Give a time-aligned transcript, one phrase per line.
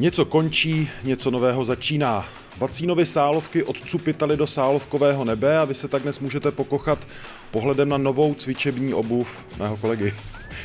[0.00, 2.26] Něco končí, něco nového začíná.
[2.58, 7.08] Vacínovi sálovky odcupitali do sálovkového nebe a vy se tak dnes můžete pokochat
[7.50, 10.14] pohledem na novou cvičební obuv mého kolegy.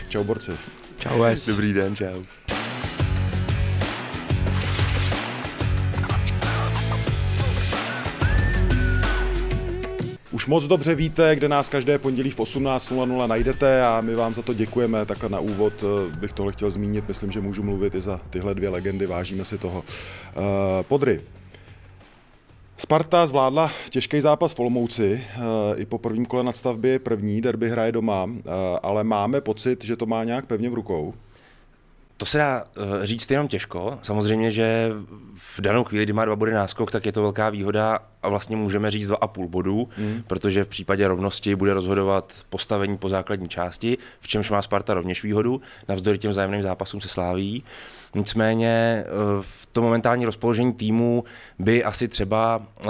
[0.09, 0.52] Čau borci.
[0.98, 1.23] Čau.
[1.48, 2.42] Dobrý den, čau.
[10.43, 14.41] Už moc dobře víte, kde nás každé pondělí v 18.00 najdete a my vám za
[14.41, 15.05] to děkujeme.
[15.05, 17.07] Takhle na úvod eh, bych tohle chtěl zmínit.
[17.07, 19.79] Myslím, že můžu mluvit i za tyhle dvě legendy, vážíme si toho.
[19.79, 20.43] Uh,
[20.81, 21.21] Podry,
[22.77, 25.43] Sparta zvládla těžký zápas v Olomouci, uh,
[25.81, 28.29] i po prvním kole nadstavby první, derby hraje doma,
[28.84, 31.13] ale máme pocit, že to má nějak pevně v rukou.
[32.24, 33.99] To se dá eh, říct jenom těžko.
[34.02, 34.91] Samozřejmě, že
[35.35, 38.55] v danou chvíli, kdy má dva body náskok, tak je to velká výhoda a vlastně
[38.55, 40.24] můžeme říct dva a půl bodů, mm.
[40.27, 45.24] protože v případě rovnosti bude rozhodovat postavení po základní části, v čemž má Sparta rovněž
[45.24, 47.63] výhodu, navzdory těm vzájemným zápasům se sláví.
[48.15, 49.10] Nicméně eh,
[49.41, 51.24] v to momentální rozpoložení týmu
[51.60, 52.90] by asi třeba eh,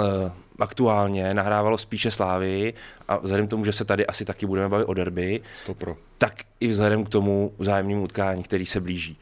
[0.58, 2.74] aktuálně nahrávalo spíše Slávy
[3.08, 5.96] a vzhledem k tomu, že se tady asi taky budeme bavit o derby, Stopro.
[6.18, 9.18] tak i vzhledem k tomu vzájemnému utkání, který se blíží.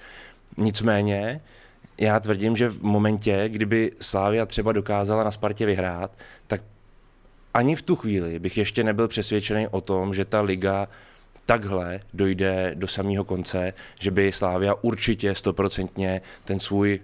[0.56, 1.40] Nicméně,
[2.00, 6.10] já tvrdím, že v momentě, kdyby Slávia třeba dokázala na Spartě vyhrát,
[6.46, 6.62] tak
[7.54, 10.88] ani v tu chvíli bych ještě nebyl přesvědčený o tom, že ta liga
[11.46, 17.00] takhle dojde do samého konce, že by Slávia určitě stoprocentně ten svůj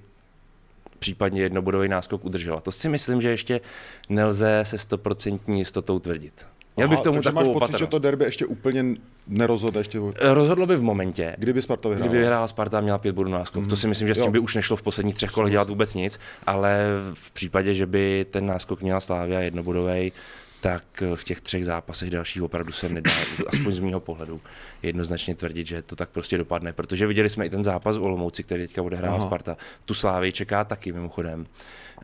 [0.99, 2.61] případně jednobodový náskok udržela.
[2.61, 3.61] To si myslím, že ještě
[4.09, 6.47] nelze se stoprocentní jistotou tvrdit.
[6.79, 7.79] Měl bych tomu takže máš pocit, opatrnost.
[7.79, 8.85] že to derby ještě úplně
[9.27, 9.81] nerozhodne?
[9.81, 10.01] Ještě...
[10.21, 12.09] Rozhodlo by v momentě, kdyby Sparta vyhrála.
[12.09, 13.63] Kdyby vyhrála Sparta a měla pět bodů náskok.
[13.63, 13.69] Mm.
[13.69, 14.33] To si myslím, že s tím jo.
[14.33, 18.27] by už nešlo v posledních třech kolech dělat vůbec nic, ale v případě, že by
[18.31, 20.13] ten náskok měla Slávia jednobodový,
[20.61, 23.11] tak v těch třech zápasech dalších opravdu se nedá,
[23.47, 24.41] aspoň z mého pohledu,
[24.83, 26.73] jednoznačně tvrdit, že to tak prostě dopadne.
[26.73, 29.57] Protože viděli jsme i ten zápas v Olomouci, který teďka odehrává Sparta.
[29.85, 31.47] Tu Slávy čeká taky mimochodem.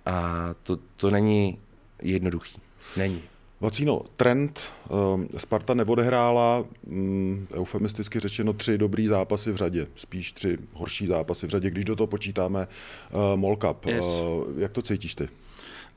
[0.07, 1.59] A to, to není
[2.03, 2.61] jednoduchý.
[2.97, 3.23] Není.
[3.61, 10.59] Vacíno, trend um, Sparta neodehrála, um, eufemisticky řečeno, tři dobrý zápasy v řadě, spíš tři
[10.73, 12.69] horší zápasy v řadě, když do toho počítáme
[13.13, 13.87] uh, Mall Cup.
[13.87, 14.05] Yes.
[14.05, 15.29] Uh, jak to cítíš ty?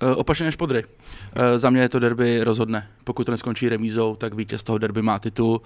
[0.02, 0.84] Uh, opačně než podry.
[0.84, 0.90] Uh,
[1.58, 2.88] za mě je to derby rozhodne.
[3.03, 5.62] Pokud to neskončí remízou, tak vítěz toho derby má titul.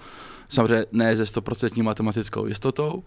[0.48, 3.02] Samozřejmě ne ze 100% matematickou jistotou,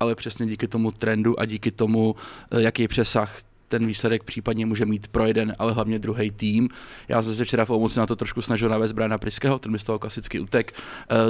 [0.00, 2.14] ale přesně díky tomu trendu a díky tomu,
[2.52, 3.38] uh, jaký přesah
[3.68, 6.68] ten výsledek případně může mít pro jeden, ale hlavně druhý tým.
[7.08, 9.78] Já jsem se včera v Olomouci na to trošku snažil navést Briana Priského, ten by
[9.78, 10.72] z toho klasicky utek.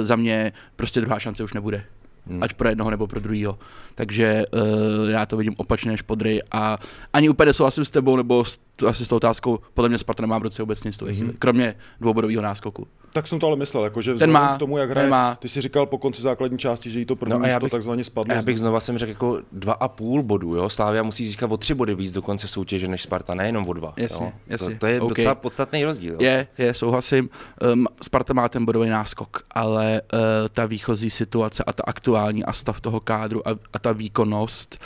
[0.01, 1.83] Za mě prostě druhá šance už nebude.
[2.27, 2.43] Hmm.
[2.43, 3.59] Ať pro jednoho nebo pro druhého.
[3.95, 6.77] Takže uh, já to vidím opačně než podry a
[7.13, 10.37] ani úplně nesouhlasím s tebou nebo s, asi s tou otázkou, podle mě Sparta nemá
[10.37, 11.33] v roce vůbec nic hmm.
[11.39, 12.87] kromě dvoubodového náskoku.
[13.13, 15.35] Tak jsem to ale myslel, jako, že ten má, k tomu, jak hraje, má.
[15.35, 18.03] ty si říkal po konci základní části, že jí to první no místo bych, takzvaně
[18.03, 18.35] spadlo.
[18.35, 20.69] Já bych znova jsem řekl jako dva a půl bodu, jo?
[20.69, 23.93] Slávia musí získat o tři body víc do konce soutěže než Sparta, nejenom o dva.
[23.97, 24.31] Jasně, jo?
[24.47, 24.73] jasně.
[24.73, 25.15] To, to, je okay.
[25.15, 26.13] docela podstatný rozdíl.
[26.13, 26.19] Jo?
[26.21, 27.29] Je, je, souhlasím.
[27.73, 30.19] Um, Sparta má ten bodový náskok, ale uh,
[30.51, 34.79] ta výchozí situace a ta aktuální a stav toho kádru a, a ta výkonnost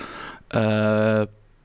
[0.55, 0.61] uh,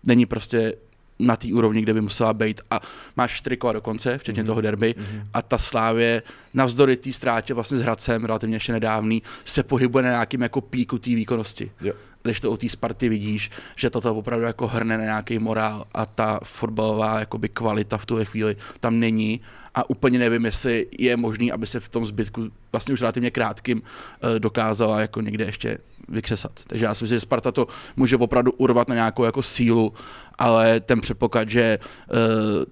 [0.05, 0.75] není prostě
[1.21, 2.81] na té úrovni, kde by musela být a
[3.17, 4.47] máš čtyři kola do konce, včetně mm-hmm.
[4.47, 5.27] toho derby mm-hmm.
[5.35, 6.23] a ta Slávě
[6.55, 10.99] navzdory té ztrátě vlastně s Hradcem, relativně ještě nedávný, se pohybuje na nějakým jako píku
[10.99, 11.71] té výkonnosti.
[11.81, 11.93] Jo.
[12.23, 16.07] Když to u té Sparty vidíš, že toto opravdu jako hrne na nějaký morál a
[16.07, 19.41] ta fotbalová jakoby kvalita v tuhle chvíli tam není
[19.75, 23.83] a úplně nevím, jestli je možný, aby se v tom zbytku vlastně už relativně krátkým
[23.83, 26.53] eh, dokázala jako někde ještě vykřesat.
[26.67, 27.67] Takže já si myslím, že Sparta to
[27.97, 29.93] může opravdu urvat na nějakou jako sílu,
[30.39, 32.65] ale ten předpoklad, že uh,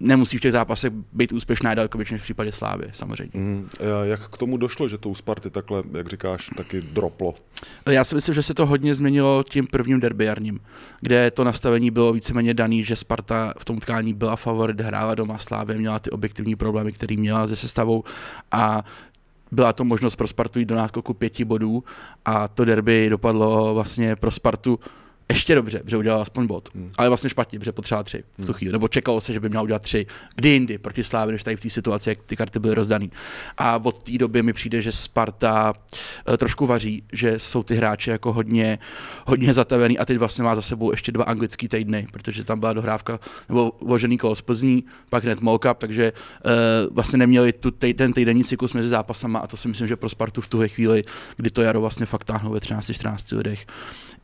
[0.00, 3.30] nemusí v těch zápasech být úspěšná daleko většině v případě Slávy, samozřejmě.
[3.34, 3.68] Mm,
[4.04, 7.34] jak k tomu došlo, že to u Sparty takhle, jak říkáš, taky droplo?
[7.86, 10.60] Já si myslím, že se to hodně změnilo tím prvním derbyarním,
[11.00, 15.38] kde to nastavení bylo víceméně daný, že Sparta v tom utkání byla favorit, hrála doma
[15.38, 18.04] Slávě, měla ty objektivní problémy, které měla se sestavou
[18.52, 18.84] a
[19.52, 21.84] byla to možnost pro Spartu jít do náskoku pěti bodů
[22.24, 24.78] a to derby dopadlo vlastně pro Spartu
[25.28, 26.68] ještě dobře, že udělal aspoň bod.
[26.74, 26.90] Hmm.
[26.98, 28.54] Ale vlastně špatně, že potřeba tři v tu hmm.
[28.54, 28.72] chvíli.
[28.72, 30.06] Nebo čekalo se, že by měl udělat tři.
[30.34, 33.10] Kdy jindy proti Slávě, než tady v té situaci, jak ty karty byly rozdaný.
[33.58, 35.72] A od té doby mi přijde, že Sparta
[36.28, 38.78] uh, trošku vaří, že jsou ty hráči jako hodně,
[39.26, 42.72] hodně zatavený a teď vlastně má za sebou ještě dva anglický týdny, protože tam byla
[42.72, 43.18] dohrávka
[43.48, 48.12] nebo vložený kol z Plzní, pak hned Molka, takže uh, vlastně neměli tu tej, ten
[48.12, 51.04] týdenní cyklus mezi zápasama a to si myslím, že pro Spartu v tuhle chvíli,
[51.36, 53.66] kdy to jaro vlastně fakt táhnou ve 13-14 lidech,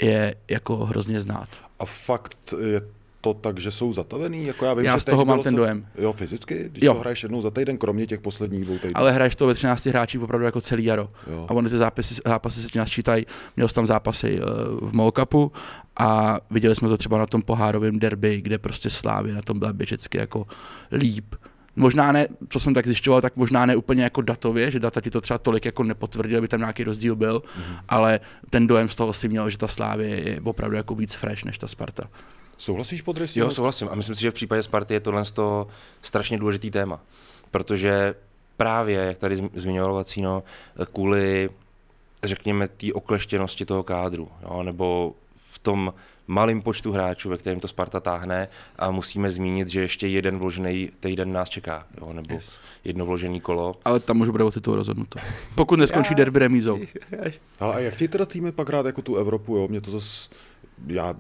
[0.02, 1.48] je jako hrozně znát.
[1.78, 2.82] A fakt je
[3.22, 4.46] to tak, že jsou zatavený?
[4.46, 5.86] Jako já, vím, já že z toho mám ten to, dojem.
[5.98, 6.68] Jo, fyzicky?
[6.68, 6.94] Když jo.
[6.94, 8.92] to hraješ jednou za týden, kromě těch posledních dvou týdnů.
[8.94, 11.10] Ale hraješ to ve 13 hráčích opravdu jako celý jaro.
[11.30, 11.46] Jo.
[11.48, 13.26] A oni ty zápasy, zápasy se ti nasčítají.
[13.56, 15.52] Měl jsem tam zápasy uh, v Molkapu
[15.96, 19.72] a viděli jsme to třeba na tom pohárovém derby, kde prostě Slávy na tom byla
[19.72, 20.46] běžecky jako
[20.92, 21.34] líp
[21.76, 25.10] možná ne, co jsem tak zjišťoval, tak možná ne úplně jako datově, že data ti
[25.10, 27.76] to třeba tolik jako nepotvrdil, aby tam nějaký rozdíl byl, mm-hmm.
[27.88, 28.20] ale
[28.50, 31.58] ten dojem z toho si měl, že ta Slávě je opravdu jako víc fresh než
[31.58, 32.08] ta Sparta.
[32.58, 33.88] Souhlasíš pod Jo, souhlasím.
[33.90, 35.66] A myslím si, že v případě Sparty je tohle to
[36.02, 37.00] strašně důležitý téma,
[37.50, 38.14] protože
[38.56, 40.42] právě, jak tady zmiňoval Vacíno,
[40.92, 41.50] kvůli
[42.25, 45.14] řekněme té okleštěnosti toho kádru, jo, nebo
[45.52, 45.94] v tom
[46.32, 50.90] malým počtu hráčů, ve kterém to Sparta táhne a musíme zmínit, že ještě jeden vložený
[51.00, 52.58] týden nás čeká, jo, nebo yes.
[52.84, 53.76] jedno vložený kolo.
[53.84, 55.19] Ale tam už bude o titul rozhodnuto.
[55.55, 56.81] Pokud neskončí derby remízou.
[57.61, 59.69] Ale a jak ti teda týmy pak hrát jako tu Evropu, jo?
[59.69, 60.31] Mě to zase
[60.87, 61.14] já,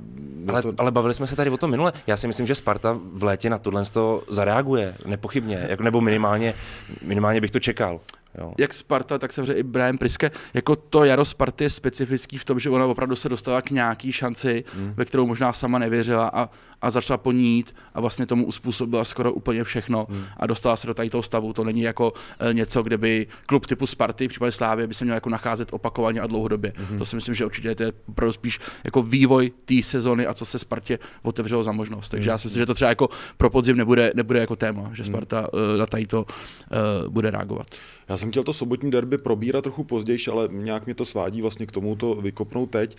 [0.48, 0.72] ale, to...
[0.78, 1.92] ale bavili jsme se tady o tom minule.
[2.06, 3.84] Já si myslím, že Sparta v létě na tohle
[4.28, 6.54] zareaguje, nepochybně, jako, nebo minimálně,
[7.02, 8.00] minimálně bych to čekal.
[8.38, 8.52] Jo.
[8.58, 10.30] Jak Sparta, tak samozřejmě i Brian Priske.
[10.54, 14.12] Jako to jaro Sparty je specifický v tom, že ona opravdu se dostala k nějaký
[14.12, 14.94] šanci, hmm.
[14.96, 16.48] ve kterou možná sama nevěřila a,
[16.82, 20.24] a začala po ní jít a vlastně tomu uspůsobila skoro úplně všechno hmm.
[20.36, 21.52] a dostala se do tady toho stavu.
[21.52, 22.12] To není jako
[22.50, 25.72] e, něco, kde by klub typu Sparty, v případě Slávy, by se měl jako nacházet
[25.72, 26.72] opakovaně a dlouhodobě.
[26.76, 26.98] Hmm.
[26.98, 30.58] To si myslím, že určitě je opravdu spíš jako vývoj té sezony a co se
[30.58, 32.08] Spartě otevřelo za možnost.
[32.08, 32.34] Takže hmm.
[32.34, 35.12] já si myslím, že to třeba jako pro podzim nebude, nebude jako téma, že hmm.
[35.12, 35.78] Sparta hmm.
[35.78, 37.66] na tady to uh, bude reagovat.
[38.08, 41.66] Já jsem chtěl to sobotní derby probírat trochu později, ale nějak mě to svádí vlastně
[41.66, 42.96] k tomu to vykopnout teď.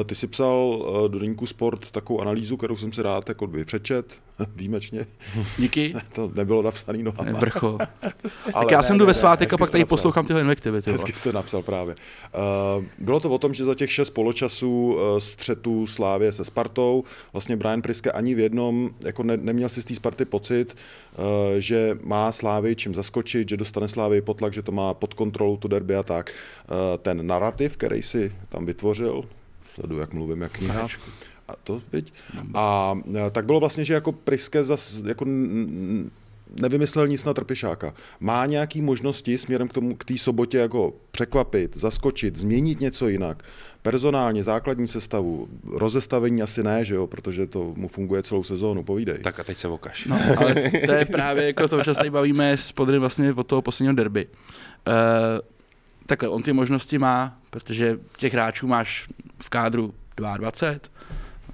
[0.00, 3.46] Eh, ty si psal eh, do Deníku Sport takovou analýzu, kterou jsem si rád jako
[3.46, 4.14] vypřečet,
[4.56, 5.06] výjimečně.
[5.58, 5.94] Díky.
[6.12, 7.38] to nebylo napsaný nohama.
[7.38, 7.78] Vrcho.
[8.52, 9.96] tak já ne, jsem jdu ve svátek a pak tady napsal.
[9.96, 10.82] poslouchám tyhle invektivy.
[10.82, 11.94] Ty hezky jste napsal právě.
[12.78, 17.04] Uh, bylo to o tom, že za těch šest poločasů uh, střetu Slávě se Spartou,
[17.32, 20.76] vlastně Brian Priske ani v jednom jako ne, neměl si z té Sparty pocit,
[21.18, 21.24] uh,
[21.58, 25.68] že má Slávy čím zaskočit, že dostane Slávy potlak, že to má pod kontrolou tu
[25.68, 26.30] derby a tak.
[26.30, 29.22] Uh, ten narrativ, který si tam vytvořil,
[29.74, 30.88] sleduju, jak mluvím, jak kniha,
[31.48, 32.12] a to, viď?
[32.54, 32.94] A
[33.32, 35.24] tak bylo vlastně, že jako Priske zas, jako
[36.60, 37.94] nevymyslel nic na Trpišáka.
[38.20, 43.42] Má nějaký možnosti směrem k tomu, k té sobotě jako překvapit, zaskočit, změnit něco jinak.
[43.82, 49.18] Personálně, základní sestavu, rozestavení asi ne, že jo, protože to mu funguje celou sezónu, povídej.
[49.18, 50.06] Tak a teď se vokaš.
[50.06, 50.54] No, ale
[50.86, 53.94] to je právě jako to, že se tady bavíme s podry vlastně od toho posledního
[53.94, 54.26] derby.
[54.26, 54.92] Uh,
[56.06, 59.08] takhle, on ty možnosti má, protože těch hráčů máš
[59.42, 60.93] v kádru 22,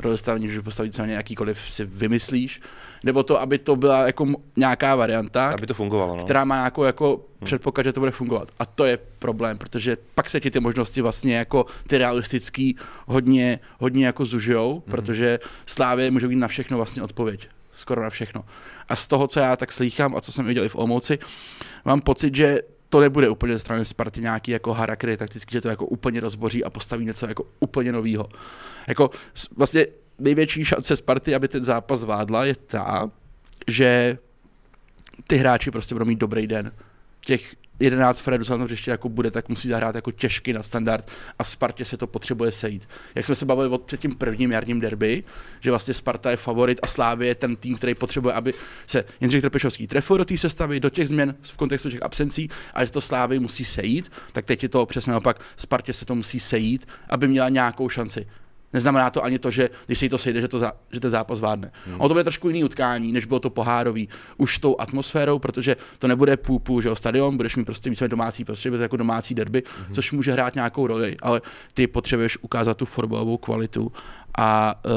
[0.00, 2.61] rozestavení, že postavit se na jakýkoliv si vymyslíš,
[3.05, 4.26] nebo to, aby to byla jako
[4.56, 6.25] nějaká varianta, aby to fungovalo, no.
[6.25, 7.44] která má nějakou jako hmm.
[7.44, 8.49] předpoklad, že to bude fungovat.
[8.58, 12.76] A to je problém, protože pak se ti ty možnosti vlastně jako ty realistický
[13.06, 14.82] hodně, hodně jako zužijou, hmm.
[14.91, 17.49] protože Slávě může být na všechno vlastně odpověď.
[17.73, 18.44] Skoro na všechno.
[18.88, 21.19] A z toho, co já tak slýchám a co jsem viděl i v Olmouci,
[21.85, 22.61] mám pocit, že
[22.91, 26.65] to nebude úplně ze strany Sparty nějaký jako harakry takticky, že to jako úplně rozboří
[26.65, 28.29] a postaví něco jako úplně novýho.
[28.89, 29.11] Jako
[29.57, 29.87] vlastně
[30.19, 33.11] největší šance Sparty, aby ten zápas zvládla, je ta,
[33.69, 34.19] že
[35.27, 36.73] ty hráči prostě budou mít dobrý den.
[37.20, 40.63] Těch 11 Fredu se na tom hřiště jako bude, tak musí zahrát jako těžký na
[40.63, 41.08] standard
[41.39, 42.89] a Spartě se to potřebuje sejít.
[43.15, 45.25] Jak jsme se bavili o před tím prvním jarním derby,
[45.60, 48.55] že vlastně Sparta je favorit a Slávě je ten tým, který potřebuje, aby
[48.87, 52.84] se Jindřich Trpišovský trefil do té sestavy, do těch změn v kontextu těch absencí, a
[52.84, 56.41] že to Slávy musí sejít, tak teď je to přesně naopak, Spartě se to musí
[56.41, 58.27] sejít, aby měla nějakou šanci.
[58.72, 61.10] Neznamená to ani to, že když se jí to sejde, že, to za, že ten
[61.10, 61.72] zápas zvládne.
[61.86, 61.94] Hmm.
[62.00, 64.08] Ono to bude trošku jiný utkání, než bylo to pohárový.
[64.36, 68.08] Už tou atmosférou, protože to nebude půl půl, že jo, stadion, budeš mít prostě více
[68.08, 69.94] domácí prostředí, bude jako domácí derby, hmm.
[69.94, 71.41] což může hrát nějakou roli, ale
[71.74, 73.93] ty potřebuješ ukázat tu fotbalovou kvalitu
[74.39, 74.93] a uh,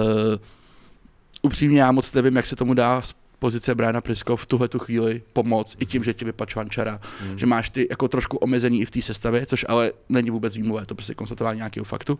[1.42, 4.80] upřímně já moc nevím, jak se tomu dá z pozice Briana Prisko v tuhle tu
[4.80, 7.38] chvíli pomoct i tím, že ti vypadl Švančara, hmm.
[7.38, 10.86] že máš ty jako trošku omezení i v té sestavě, což ale není vůbec výmluvé,
[10.86, 12.13] to prostě konstatování nějakého faktu.
[12.13, 12.20] Uh,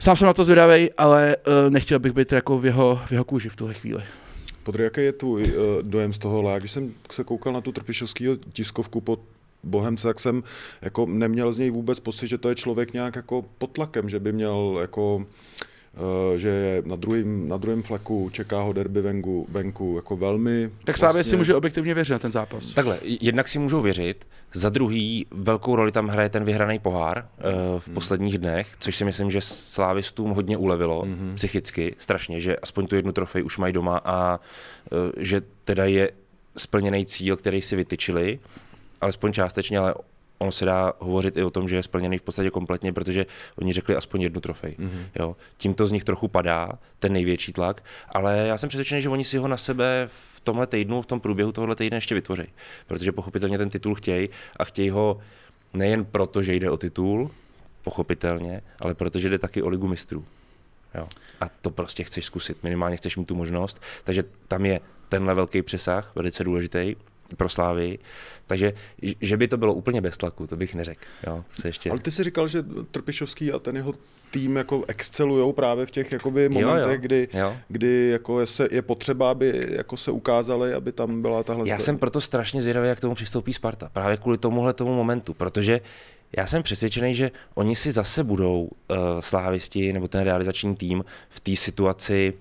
[0.00, 3.24] Sám jsem na to zvědavý, ale uh, nechtěl bych být jako v jeho, v jeho
[3.24, 4.02] kůži v tuhle chvíli.
[4.62, 5.52] Podry, jaký je tvůj uh,
[5.82, 6.50] dojem z toho?
[6.50, 9.20] Já když jsem se koukal na tu Trpišovského tiskovku pod
[9.62, 10.42] Bohemce, tak jsem
[10.82, 14.20] jako neměl z něj vůbec pocit, že to je člověk nějak jako pod tlakem, že
[14.20, 15.26] by měl jako
[16.36, 20.70] že je na druhém, na druhém fleku, čeká ho derby venku, venku jako velmi...
[20.84, 22.68] Tak Slávě si může objektivně věřit na ten zápas.
[22.68, 27.80] Takhle, jednak si můžou věřit, za druhý velkou roli tam hraje ten vyhraný pohár uh,
[27.80, 27.94] v hmm.
[27.94, 31.32] posledních dnech, což si myslím, že slávistům hodně ulevilo hmm.
[31.34, 34.40] psychicky, strašně, že aspoň tu jednu trofej už mají doma a
[34.92, 36.10] uh, že teda je
[36.56, 38.38] splněný cíl, který si vytyčili,
[39.00, 39.94] alespoň částečně, ale
[40.38, 43.26] ono se dá hovořit i o tom, že je splněný v podstatě kompletně, protože
[43.56, 44.76] oni řekli aspoň jednu trofej.
[44.78, 45.02] Mm-hmm.
[45.18, 45.36] Jo.
[45.56, 49.24] Tím to z nich trochu padá, ten největší tlak, ale já jsem přesvědčený, že oni
[49.24, 52.44] si ho na sebe v tomhle týdnu, v tom průběhu tohohle týdne ještě vytvoří,
[52.86, 55.20] protože pochopitelně ten titul chtějí a chtějí ho
[55.72, 57.30] nejen proto, že jde o titul,
[57.82, 60.24] pochopitelně, ale protože jde taky o ligu mistrů.
[60.94, 61.08] Jo.
[61.40, 65.62] A to prostě chceš zkusit, minimálně chceš mít tu možnost, takže tam je tenhle velký
[65.62, 66.96] přesah, velice důležitý
[67.36, 67.98] pro Slávy.
[68.46, 68.72] Takže,
[69.20, 71.00] že by to bylo úplně bez tlaku, to bych neřekl.
[71.26, 71.90] Jo, to se ještě...
[71.90, 73.94] Ale ty jsi říkal, že Trpišovský a ten jeho
[74.30, 76.98] tým jako excelujou právě v těch jakoby momentech, jo, jo.
[77.00, 77.56] kdy, jo.
[77.68, 81.68] kdy jako je, se, je potřeba, aby jako se ukázali, aby tam byla tahle...
[81.68, 81.84] Já zde...
[81.84, 83.90] jsem proto strašně zvědavý, jak k tomu přistoupí Sparta.
[83.92, 85.80] Právě kvůli tomuhle tomu momentu, protože
[86.36, 91.40] já jsem přesvědčený, že oni si zase budou uh, slávisti nebo ten realizační tým v
[91.40, 92.34] té situaci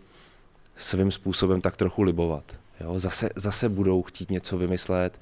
[0.76, 2.44] svým způsobem tak trochu libovat.
[2.82, 5.20] Jo, zase, zase budou chtít něco vymyslet,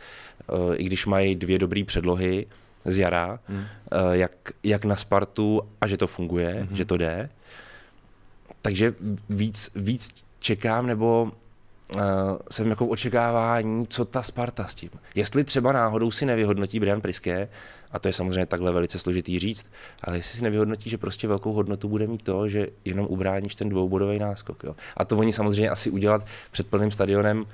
[0.53, 2.47] uh, i když mají dvě dobré předlohy
[2.85, 3.57] z jara, hmm.
[3.57, 3.65] uh,
[4.12, 4.31] jak,
[4.63, 6.75] jak na Spartu a že to funguje, hmm.
[6.75, 7.29] že to jde.
[8.62, 8.93] Takže
[9.29, 11.31] víc, víc čekám, nebo
[11.95, 12.01] uh,
[12.51, 14.89] jsem jako v očekávání, co ta Sparta s tím.
[15.15, 17.47] Jestli třeba náhodou si nevyhodnotí Brian Priské,
[17.95, 19.65] a to je samozřejmě takhle velice složitý říct,
[20.03, 23.69] ale jestli si nevyhodnotí, že prostě velkou hodnotu bude mít to, že jenom ubráníš ten
[23.69, 24.63] dvoubodový náskok.
[24.63, 24.75] Jo.
[24.97, 27.45] A to oni samozřejmě asi udělat před plným stadionem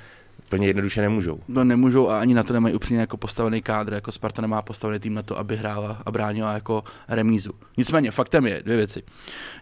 [0.50, 1.40] plně jednoduše nemůžou.
[1.48, 5.00] No nemůžou a ani na to nemají upřímně jako postavený kádr, jako Sparta nemá postavený
[5.00, 7.52] tým na to, aby hrála a bránila jako remízu.
[7.78, 9.04] Nicméně faktem je dvě věci.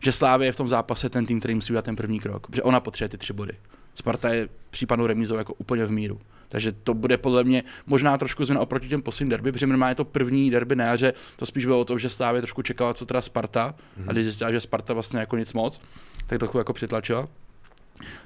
[0.01, 2.63] Že Slávě je v tom zápase ten tým, který musí udělat ten první krok, že
[2.63, 3.53] ona potřebuje ty tři body.
[3.95, 6.19] Sparta je případnou remízou jako úplně v míru.
[6.49, 10.05] Takže to bude podle mě možná trošku změna oproti těm posledním derby, protože je to
[10.05, 13.21] první derby na jaře, to spíš bylo o tom, že Slávě trošku čekala, co teda
[13.21, 14.05] Sparta, mm-hmm.
[14.07, 15.81] a když zjistila, že Sparta vlastně jako nic moc,
[16.27, 17.27] tak trochu jako přitlačila.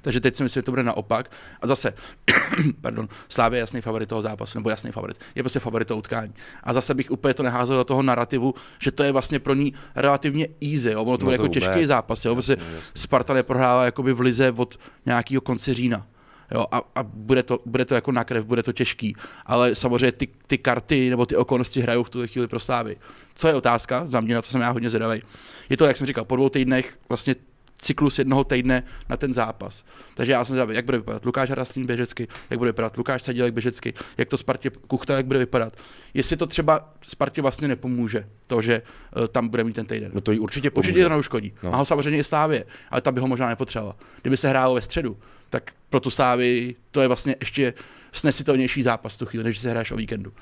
[0.02, 1.32] Takže teď si myslím, že to bude naopak.
[1.62, 1.94] A zase,
[2.82, 5.18] pardon, Slávě je jasný favorit toho zápasu, nebo jasný favorit.
[5.36, 6.34] Je prostě favorit toho utkání.
[6.64, 9.74] A zase bych úplně to neházel do toho narrativu, že to je vlastně pro ní
[9.96, 10.92] relativně easy.
[10.92, 11.02] Jo?
[11.04, 12.26] Ono to no bude to jako těžký zápas.
[12.26, 12.36] Jo?
[12.36, 12.92] Jasně, jasně.
[12.96, 16.08] Sparta neprohrála jakoby v lize od nějakého konce října.
[16.52, 19.16] Jo, a, a bude, to, bude to jako na krev, bude to těžký.
[19.46, 22.98] Ale samozřejmě ty, ty karty nebo ty okolnosti hrajou v tuhle chvíli pro Slávy.
[23.36, 24.04] Co je otázka?
[24.08, 25.22] Za mě na to jsem já hodně zvědavý.
[25.70, 27.36] Je to, jak jsem říkal, po dvou týdnech vlastně
[27.84, 29.84] cyklus jednoho týdne na ten zápas.
[30.14, 33.54] Takže já jsem zvědavý, jak bude vypadat Lukáš Haraslín běžecky, jak bude vypadat Lukáš Sadílek
[33.54, 35.74] běžecky, jak to Spartě Kuchta, jak bude vypadat.
[36.14, 38.82] Jestli to třeba Spartě vlastně nepomůže, to, že
[39.18, 40.12] uh, tam bude mít ten týden.
[40.14, 40.90] No to jí určitě pomůže.
[40.90, 41.54] Určitě to neuškodí.
[41.64, 41.74] No.
[41.74, 43.96] A ho samozřejmě i Slávě, ale tam by ho možná nepotřeboval.
[44.22, 45.18] Kdyby se hrálo ve středu,
[45.54, 47.74] tak pro tu Slávy to je vlastně ještě
[48.12, 50.34] snesitelnější zápas tu chvíli, než se hráš o víkendu.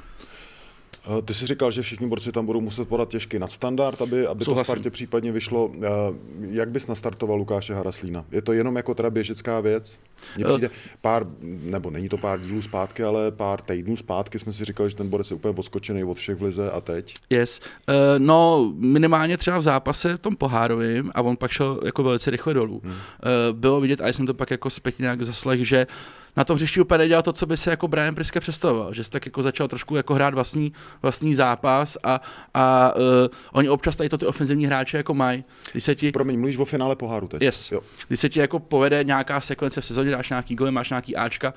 [1.05, 4.46] Eh, ty jsi říkal, že všichni borci tam budou muset podat těžký nadstandard, aby, aby
[4.46, 5.72] to Spartě případně vyšlo.
[5.75, 5.88] Eh,
[6.39, 8.25] jak bys nastartoval Lukáše Haraslína?
[8.31, 10.00] Je to jenom jako teda běžecká věc?
[10.36, 10.70] Mně přijde
[11.01, 14.96] pár, nebo není to pár dílů zpátky, ale pár týdnů zpátky jsme si říkali, že
[14.96, 17.13] ten borec je úplně odskočený od všech v lize a teď?
[17.29, 17.60] Yes.
[18.17, 22.81] No, minimálně třeba v zápase tom pohárovým a on pak šel jako velice rychle dolů.
[22.84, 22.93] Hmm.
[23.51, 26.81] Bylo vidět, a jsem to pak jako zpětně nějak zaslech, že uh, na tom hřišti
[26.81, 29.67] úplně nedělal to, co by se jako Brian Priske představoval, že se tak jako začal
[29.67, 32.21] trošku jako hrát vlastní, vlastní zápas a,
[32.53, 33.01] a uh,
[33.51, 35.43] oni občas tady to ty ofenzivní hráče jako mají.
[35.71, 36.11] Když se ti...
[36.11, 37.41] Promiň, mluvíš o finále poháru teď.
[37.41, 37.71] Yes.
[37.71, 37.79] Jo.
[38.07, 41.53] Když se ti jako povede nějaká sekvence v sezóně, dáš nějaký gol, máš nějaký Ačka,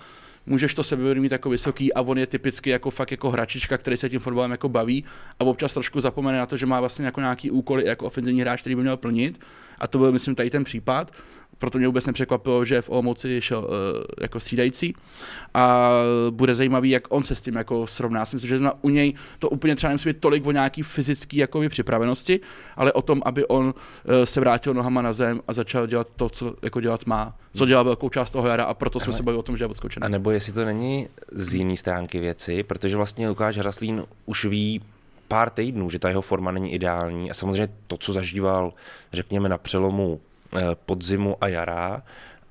[0.46, 3.96] můžeš to sebevědomí mít jako vysoký a on je typicky jako fakt jako hračička, který
[3.96, 5.04] se tím fotbalem jako baví
[5.40, 8.60] a občas trošku zapomene na to, že má vlastně jako nějaký úkoly jako ofenzivní hráč,
[8.60, 9.40] který by měl plnit
[9.78, 11.12] a to byl, myslím, tady ten případ
[11.58, 13.70] proto mě vůbec nepřekvapilo, že v Olomouci šel uh,
[14.20, 14.94] jako střídající
[15.54, 15.90] a
[16.30, 18.20] bude zajímavý, jak on se s tím jako srovná.
[18.20, 20.82] Já si myslím, že na, u něj to úplně třeba nemusí být tolik o nějaký
[20.82, 22.40] fyzický jako připravenosti,
[22.76, 23.72] ale o tom, aby on uh,
[24.24, 27.82] se vrátil nohama na zem a začal dělat to, co jako dělat má, co dělá
[27.82, 30.04] velkou část toho jara a proto jsme ale, se bavili o tom, že je odskočený.
[30.04, 34.82] A nebo jestli to není z jiné stránky věci, protože vlastně Lukáš Hraslín už ví
[35.28, 38.72] pár týdnů, že ta jeho forma není ideální a samozřejmě to, co zažíval,
[39.12, 40.20] řekněme, na přelomu
[40.74, 42.02] podzimu a jara,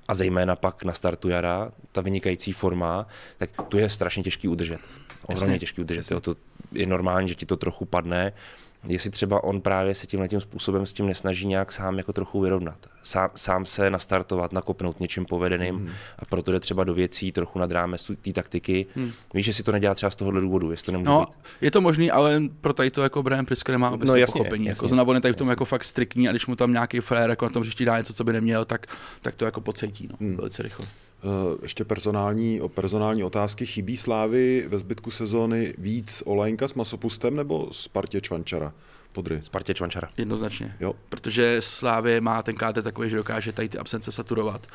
[0.07, 3.07] a zejména pak na startu jara, ta vynikající forma,
[3.37, 4.81] tak tu je strašně těžký udržet.
[5.25, 6.11] Ohromně těžký udržet.
[6.11, 6.35] Jo, to
[6.71, 8.33] je normální, že ti to trochu padne,
[8.87, 12.41] jestli třeba on právě se tímhle tím způsobem s tím nesnaží nějak sám jako trochu
[12.41, 12.77] vyrovnat.
[13.03, 15.89] Sám, sám se nastartovat, nakopnout něčím povedeným hmm.
[16.19, 18.85] a proto jde třeba do věcí trochu nad rámec té taktiky.
[18.95, 19.11] Hmm.
[19.33, 21.35] Víš, že si to nedělá třeba z tohohle důvodu, jestli to nemůže No, být.
[21.61, 24.65] je to možný, ale pro tady to jako Brian Prisker nemá obecně No, jasně, pochopení.
[24.65, 26.73] jasně, jako Znamená, on je tady v tom jako fakt striktní a když mu tam
[26.73, 28.87] nějaký frér jako na tom hřišti dá něco, co by neměl, tak,
[29.21, 30.35] tak to jako pocítí no, hmm.
[30.37, 30.87] velice rychle.
[31.23, 33.65] Eh, Ještě personální, o personální otázky.
[33.65, 38.73] Chybí Slávy ve zbytku sezóny víc Olejnka s Masopustem nebo Spartě Čvančara?
[39.13, 39.39] Podry.
[39.43, 40.07] Spartě Čvančara.
[40.17, 40.75] Jednoznačně.
[40.79, 40.93] Jo.
[41.09, 44.67] Protože Slávě má ten kádr takový, že dokáže tady ty absence saturovat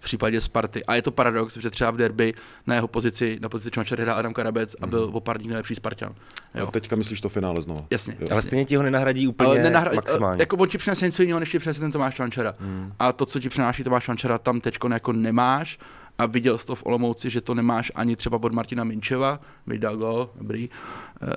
[0.00, 0.84] v případě Sparty.
[0.84, 2.34] A je to paradox, že třeba v derby
[2.66, 5.74] na jeho pozici, na pozici Čvančary hrál Adam Karabec a byl o pár dní nejlepší
[5.74, 6.14] Spartan.
[6.54, 6.66] A Jo.
[6.66, 7.84] teďka myslíš to finále znova?
[7.90, 8.28] Jasně, Jo.
[8.30, 10.42] Ale stejně ti ho nenahradí úplně Ale nenahra- maximálně.
[10.42, 12.54] Jako on ti přinese něco jiného, než ti přinese ten Tomáš Čvančara.
[12.60, 12.92] Hmm.
[12.98, 15.78] A to, co ti přináší Tomáš Čvančara, tam teď jako nemáš.
[16.18, 19.96] A viděl jsi to v Olomouci, že to nemáš ani třeba od Martina Minčeva, vydal
[19.96, 20.70] gol, dobrý.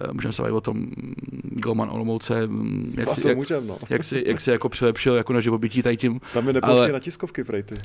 [0.10, 3.78] E, můžeme se bavit o tom mm, golman Olomouce, mm, jak si, jak, můžem, no.
[3.90, 6.22] jak, si, jak si jako přilepšil jako na živobytí tady tím.
[6.34, 7.76] Tam mi nepouští ale- na tiskovky, prej ty,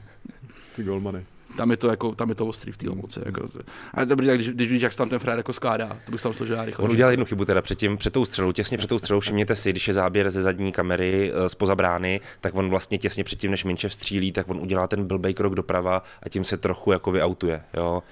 [0.77, 1.25] ty golmany.
[1.57, 3.21] Tam je to, jako, tam je to ostrý v té Olomouci.
[3.27, 3.49] Jako,
[3.95, 6.23] ale dobrý, tak když, když víš, jak se tam ten frér jako skládá, to bych
[6.23, 6.85] tam složil já rychle.
[6.85, 9.71] On udělal jednu chybu teda předtím, před tou střelou, těsně před tou střelou, všimněte si,
[9.71, 13.65] když je záběr ze zadní kamery eh, spoza brány, tak on vlastně těsně předtím, než
[13.65, 17.63] Minčev střílí, tak on udělá ten blbej krok doprava a tím se trochu jako vyautuje.
[17.77, 18.03] Jo.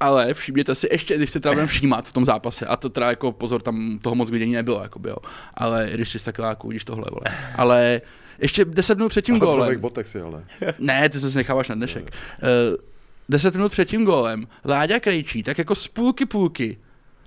[0.00, 3.32] Ale všimněte si ještě, když se budeme všímat v tom zápase, a to teda jako
[3.32, 5.16] pozor, tam toho moc vidění nebylo, jako jo.
[5.54, 7.36] ale když 300 kiláků, vidíš tohle, vole.
[7.56, 8.00] Ale
[8.38, 10.44] ještě 10 minut před tím gólem, botech si, ale.
[10.78, 12.76] ne, ty to si necháváš na dnešek, uh,
[13.28, 16.78] 10 minut před tím gólem, Láďa Krejčí, tak jako z půlky půlky,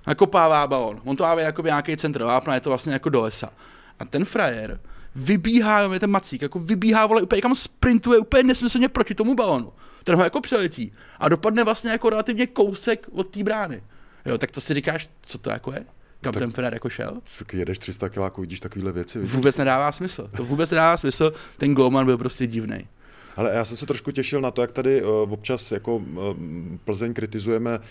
[0.06, 3.52] nakopává balon, on to má jako nějaký centr, vápna, je to vlastně jako do lesa.
[3.98, 4.80] A ten frajer
[5.14, 9.72] vybíhá, je ten macík, jako vybíhá, vole, úplně kam sprintuje úplně nesmyslně proti tomu balonu.
[10.04, 13.82] Ten ho jako přeletí a dopadne vlastně jako relativně kousek od té brány.
[14.26, 15.84] Jo, tak to si říkáš, co to jako je?
[16.22, 17.20] Kam Tak- ten frajer jako šel?
[17.52, 19.34] Jedeš 300 kiláků, vidíš takovéhle věci, vidíš?
[19.34, 20.30] Vůbec nedává smysl.
[20.36, 21.32] To vůbec nedává smysl.
[21.58, 22.86] Ten golman byl prostě divný.
[23.36, 26.04] Ale já jsem se trošku těšil na to, jak tady uh, občas jako uh,
[26.84, 27.84] Plzeň kritizujeme uh,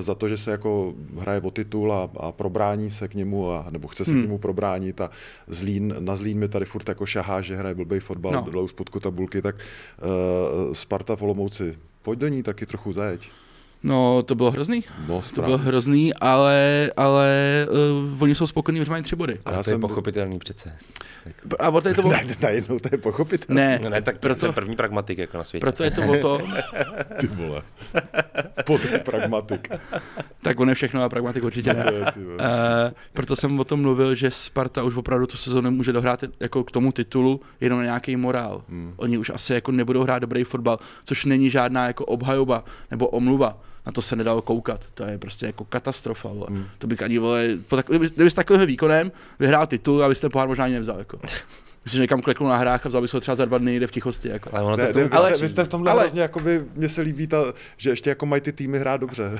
[0.00, 3.66] za to, že se jako hraje o titul a, a probrání se k němu, a,
[3.70, 4.20] nebo chce se hmm.
[4.20, 5.10] k němu probránit a
[5.46, 8.46] Zlín, na Zlín mi tady furt jako šahá, že hraje blbej fotbal No.
[8.50, 13.28] dole u spodku tabulky, tak uh, Sparta v Olomouci, pojď do ní taky trochu zajeď.
[13.82, 14.84] No, to bylo hrozný.
[15.08, 17.28] No, To bylo hrozný, ale, ale
[18.12, 19.38] uh, oni jsou spokojení, že mají tři body.
[19.44, 20.76] Ale Já to je jsem- pochopitelný přece.
[21.58, 22.08] A o to je to o...
[22.08, 23.62] Ne, najednou to je pochopitelné.
[23.68, 25.60] Ne, No ne, tak proto, jsem první pragmatik jako na světě.
[25.60, 26.38] proto je to o to,
[27.20, 27.62] Ty vole.
[28.66, 29.68] Podry pragmatik.
[30.42, 31.84] tak on je všechno a pragmatik určitě ne.
[31.84, 32.00] Uh,
[33.12, 36.70] proto jsem o tom mluvil, že Sparta už opravdu tu sezónu může dohrát jako k
[36.70, 38.62] tomu titulu jenom na nějaký morál.
[38.68, 38.94] Hmm.
[38.96, 43.58] Oni už asi jako nebudou hrát dobrý fotbal, což není žádná jako obhajoba nebo omluva.
[43.88, 44.80] Na to se nedalo koukat.
[44.94, 46.28] To je prostě jako katastrofa.
[46.28, 46.46] Vole.
[46.50, 46.64] Hmm.
[46.78, 50.28] To bych ani, vole, po tak, kdyby, kdyby s takovým výkonem vyhrál titul, a byste
[50.28, 50.98] pohár možná ani nevzal.
[50.98, 51.18] Jako.
[51.84, 53.86] Myslím, že někam kleknul na hrách a vzal bych ho třeba za dva dny někde
[53.86, 54.28] v tichosti.
[54.28, 54.50] Jako.
[54.52, 55.98] Ale ono to Ne, v tom ne, vy, ale- jste, vy jste v tomhle ale-
[56.00, 57.38] ale, hrozně, jakoby, mně se líbí, ta,
[57.76, 59.38] že ještě jako mají ty týmy hrát dobře.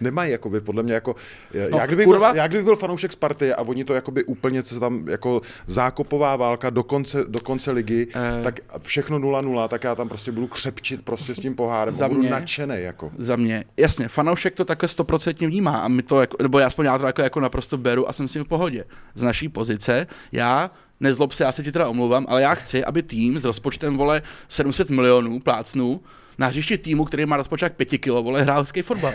[0.00, 1.14] Nemají, jakoby, podle mě, jako,
[1.52, 2.28] já, No, já, kdybych kurva.
[2.32, 5.42] byl, já kdybych byl fanoušek Sparty a oni to jakoby úplně, co se tam, jako
[5.66, 8.38] zákopová válka do konce, do konce ligy, Eh.
[8.40, 8.42] eh.
[8.44, 12.08] tak všechno 0-0, tak já tam prostě budu křepčit prostě s tím pohárem Za a
[12.08, 13.10] budu nadšený, jako.
[13.18, 13.64] za mě.
[13.76, 17.06] Jasně, fanoušek to takhle stoprocentně vnímá a my to, jako, nebo já aspoň já to
[17.06, 18.84] jako, jako naprosto beru a jsem s tím v pohodě.
[19.14, 20.70] Z naší pozice, já
[21.00, 24.22] nezlob se, já se ti teda omlouvám, ale já chci, aby tým s rozpočtem, vole,
[24.48, 26.00] 700 milionů plácnů
[26.38, 29.12] na hřišti týmu, který má rozpočet jak 5 kilo, vole, hrál hezký fotbal.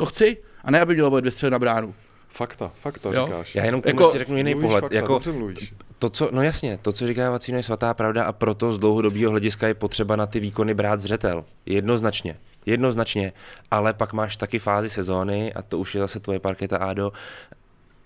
[0.00, 0.36] To chci.
[0.64, 1.94] A ne, aby mělo dvě střely na bránu.
[2.28, 3.26] Fakta, fakta Jo.
[3.26, 3.54] říkáš.
[3.54, 4.80] Já jenom k tomu Jako- ještě řeknu jiný mluvíš pohled.
[4.80, 5.20] fakta, jako,
[5.98, 9.30] to, co, no jasně, to, co říká Vacíno, je svatá pravda a proto z dlouhodobého
[9.30, 11.44] hlediska je potřeba na ty výkony brát zřetel.
[11.66, 12.36] Jednoznačně.
[12.66, 13.32] Jednoznačně,
[13.70, 17.12] ale pak máš taky fázi sezóny a to už je zase tvoje parketa Ádo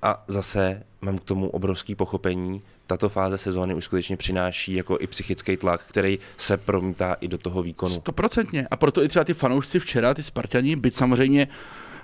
[0.05, 2.63] a zase mám k tomu obrovský pochopení.
[2.87, 7.39] Tato fáze sezóny už skutečně přináší jako i psychický tlak, který se promítá i do
[7.39, 7.95] toho výkonu.
[7.95, 8.67] Stoprocentně.
[8.71, 11.49] A proto i třeba ty fanoušci včera, ty Spartani, byť samozřejmě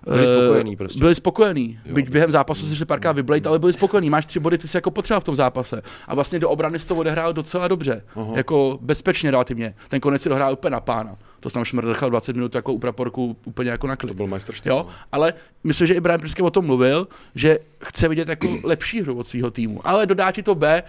[0.04, 0.98] Byli eh, spokojení prostě.
[0.98, 1.78] Byli spokojení.
[1.92, 4.10] Byť během zápasu si šli párkrát vyblejt, ale byli spokojení.
[4.10, 5.82] Máš tři body, ty jsi jako potřeboval v tom zápase.
[6.08, 8.02] A vlastně do obrany jsi to odehrál docela dobře.
[8.16, 8.32] Aha.
[8.36, 9.74] Jako bezpečně relativně.
[9.88, 11.16] Ten konec si dohrál úplně na pána.
[11.40, 14.08] To tam šmrdl 20 minut jako u praporku úplně jako na klid.
[14.08, 14.70] To byl majstrštyk.
[14.70, 15.34] Jo, ale
[15.64, 19.28] myslím, že i Brian Prisky o tom mluvil, že chce vidět jako lepší hru od
[19.28, 19.80] svého týmu.
[19.84, 20.82] Ale dodá ti to B,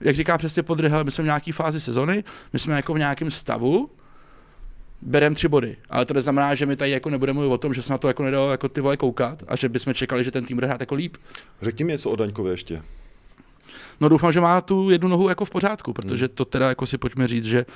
[0.00, 3.30] jak říká přesně Podryhel, my jsme v nějaký fázi sezony, my jsme jako v nějakém
[3.30, 3.90] stavu,
[5.02, 5.76] berem tři body.
[5.90, 8.08] Ale to neznamená, že my tady jako nebudeme mluvit o tom, že se na to
[8.08, 10.80] jako nedalo jako ty vole koukat a že bychom čekali, že ten tým bude hrát
[10.80, 11.16] jako líp.
[11.62, 12.82] Řekni mi něco o Daňkově ještě.
[14.00, 16.98] No doufám, že má tu jednu nohu jako v pořádku, protože to teda jako si
[16.98, 17.66] pojďme říct, že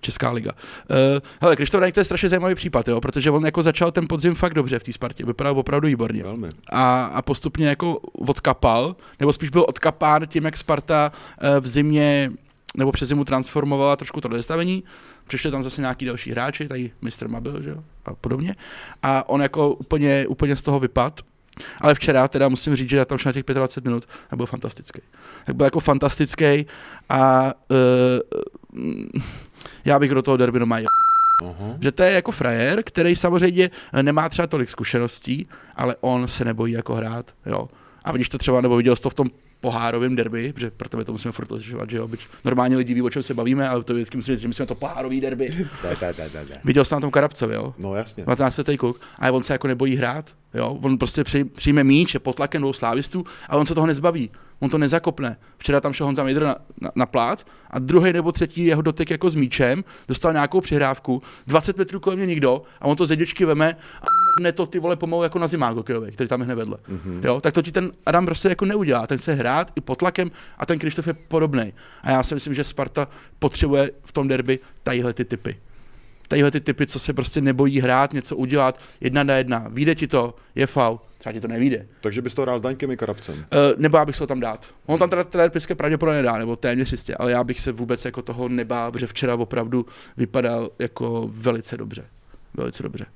[0.00, 0.52] Česká liga.
[0.52, 0.96] Uh,
[1.40, 4.34] hele, Krištof Daňk to je strašně zajímavý případ, jo, protože on jako začal ten podzim
[4.34, 6.22] fakt dobře v té Spartě, vypadal opravdu výborně.
[6.22, 6.48] Velmi.
[6.70, 12.32] A, a postupně jako odkapal, nebo spíš byl odkapán tím, jak Sparta uh, v zimě
[12.76, 14.84] nebo přes zimu transformovala trošku to dostavení,
[15.32, 17.28] přišli tam zase nějaký další hráči, tady Mr.
[17.28, 18.56] Mabil, že jo, a podobně.
[19.02, 21.20] A on jako úplně, úplně z toho vypad.
[21.80, 24.46] Ale včera teda musím říct, že já tam šel na těch 25 minut a byl
[24.46, 25.00] fantastický.
[25.46, 26.66] Tak byl jako fantastický
[27.08, 29.22] a uh,
[29.84, 30.88] já bych do toho derby doma jel.
[31.44, 31.76] Aha.
[31.80, 33.70] Že to je jako frajer, který samozřejmě
[34.02, 37.68] nemá třeba tolik zkušeností, ale on se nebojí jako hrát, jo.
[38.04, 39.26] A když to třeba, nebo viděl jsi to v tom
[39.62, 43.02] pohárovém derby, protože pro tebe to musíme furt rozlišovat, že jo, byť normálně lidi ví,
[43.02, 45.68] o čem se bavíme, ale to vždycky musíme říct, že myslíme to pohárový derby.
[45.82, 46.54] Da, da, da, da, da.
[46.64, 47.74] Viděl jsi na tom Karabcovi, jo?
[47.78, 48.24] No jasně.
[48.24, 50.78] 19 letý kluk, a on se jako nebojí hrát, jo?
[50.82, 54.30] On prostě při, přijme míč, je pod tlakem dvou slávistů a on se toho nezbaví.
[54.60, 55.36] On to nezakopne.
[55.58, 59.10] Včera tam šel Honza Mejdr na, na, na plát a druhý nebo třetí jeho dotek
[59.10, 63.10] jako s míčem, dostal nějakou přihrávku, 20 metrů kolem mě nikdo a on to z
[63.10, 66.44] jedničky veme a ne to ty vole pomalu jako na zimák hokejový, který tam je
[66.44, 66.76] hned vedle.
[66.76, 67.24] Mm-hmm.
[67.24, 69.06] Jo, tak to ti ten Adam prostě jako neudělá.
[69.06, 71.72] Ten chce hrát i pod tlakem a ten Krištof je podobný.
[72.02, 75.56] A já si myslím, že Sparta potřebuje v tom derby tadyhle ty typy
[76.32, 80.06] tadyhle ty typy, co se prostě nebojí hrát, něco udělat, jedna na jedna, vyjde ti
[80.06, 81.86] to, je faul, třeba ti to nevíde.
[82.00, 83.34] Takže bys to hrál s Daňkem i Karabcem.
[83.34, 83.42] Uh,
[83.76, 84.66] nebo já bych se ho tam dát.
[84.86, 88.04] On tam teda trenér Piske pravděpodobně dá, nebo téměř jistě, ale já bych se vůbec
[88.04, 92.04] jako toho nebál, protože včera opravdu vypadal jako velice dobře.
[92.54, 93.06] Velice dobře.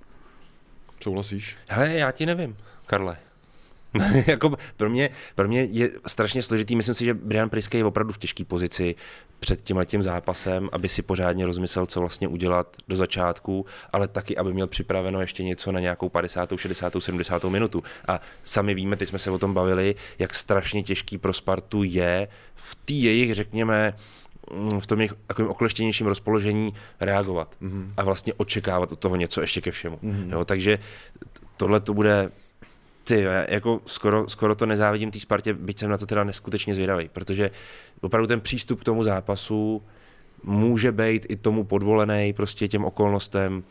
[1.03, 1.57] Souhlasíš?
[1.71, 2.57] Hele, já ti nevím,
[2.87, 3.17] Karle.
[4.27, 6.77] jako pro, mě, pro mě je strašně složitý.
[6.77, 8.95] Myslím si, že Brian Priske je opravdu v těžké pozici
[9.41, 14.37] před tím letím zápasem, aby si pořádně rozmyslel, co vlastně udělat do začátku, ale taky,
[14.37, 17.45] aby měl připraveno ještě něco na nějakou 50., 60., 70.
[17.45, 17.83] minutu.
[18.09, 22.29] A sami víme, teď jsme se o tom bavili, jak strašně těžký pro Spartu je
[22.55, 23.95] v té jejich, řekněme,
[24.81, 27.91] v tom jejich takovým okleštěnějším rozpoložení reagovat mm-hmm.
[27.97, 29.97] a vlastně očekávat od toho něco ještě ke všemu.
[29.97, 30.33] Mm-hmm.
[30.33, 30.79] Jo, takže
[31.57, 32.31] tohle to bude
[33.05, 37.09] ty, jako skoro, skoro to nezávidím té Spartě, byť jsem na to teda neskutečně zvědavý,
[37.13, 37.51] protože
[38.01, 39.83] opravdu ten přístup k tomu zápasu
[40.43, 43.63] může být i tomu podvolený, prostě těm okolnostem.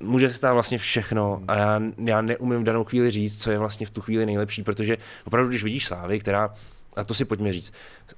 [0.00, 3.58] Může se stát vlastně všechno a já, já neumím v danou chvíli říct, co je
[3.58, 6.54] vlastně v tu chvíli nejlepší, protože opravdu, když vidíš Slávy, která
[6.96, 7.72] a to si pojďme říct.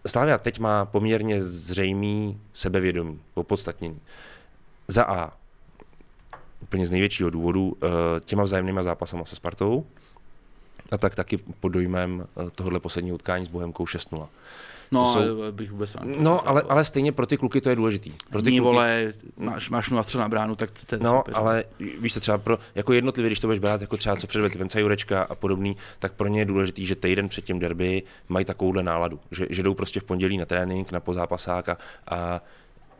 [0.06, 4.00] Slávia teď má poměrně zřejmý sebevědomí, opodstatnění.
[4.88, 5.32] Za A,
[6.60, 7.88] úplně z největšího důvodu, eh,
[8.20, 9.86] těma vzájemnýma zápasama se Spartou,
[10.90, 14.28] a tak taky pod dojmem eh, tohohle posledního utkání s Bohemkou 6-0.
[14.92, 15.53] No, To jsou...
[15.53, 18.12] bych vůbec No, ale, ale stejně pro ty kluky to je důležitý.
[18.31, 21.35] Pro ty Ní, kluky, vole, máš, máš 0 na bránu, tak to je No, super.
[21.37, 21.64] ale
[22.01, 24.79] víš se třeba pro, jako jednotlivě, když to budeš brát jako třeba co předvedl Venca
[24.79, 28.83] Jurečka a podobný, tak pro ně je důležitý, že týden před tím derby mají takovouhle
[28.83, 31.77] náladu, že, že jdou prostě v pondělí na trénink, na pozápasák a,
[32.09, 32.40] a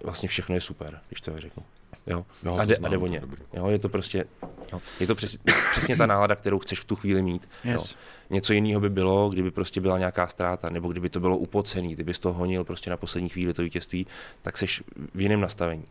[0.05, 1.63] vlastně všechno je super, když to řeknu.
[2.07, 2.27] Jo?
[2.45, 3.23] Jo, a, jde, znám, a jde o je ně.
[3.53, 4.25] Jo, je to prostě,
[4.73, 5.39] jo, je to přes,
[5.71, 7.49] přesně ta nálada, kterou chceš v tu chvíli mít.
[7.65, 7.73] Jo.
[7.73, 7.97] Yes.
[8.31, 12.15] Něco jiného by bylo, kdyby prostě byla nějaká ztráta, nebo kdyby to bylo upocený, kdyby
[12.15, 14.07] to honil prostě na poslední chvíli to vítězství,
[14.43, 14.83] tak seš
[15.15, 15.85] v jiném nastavení.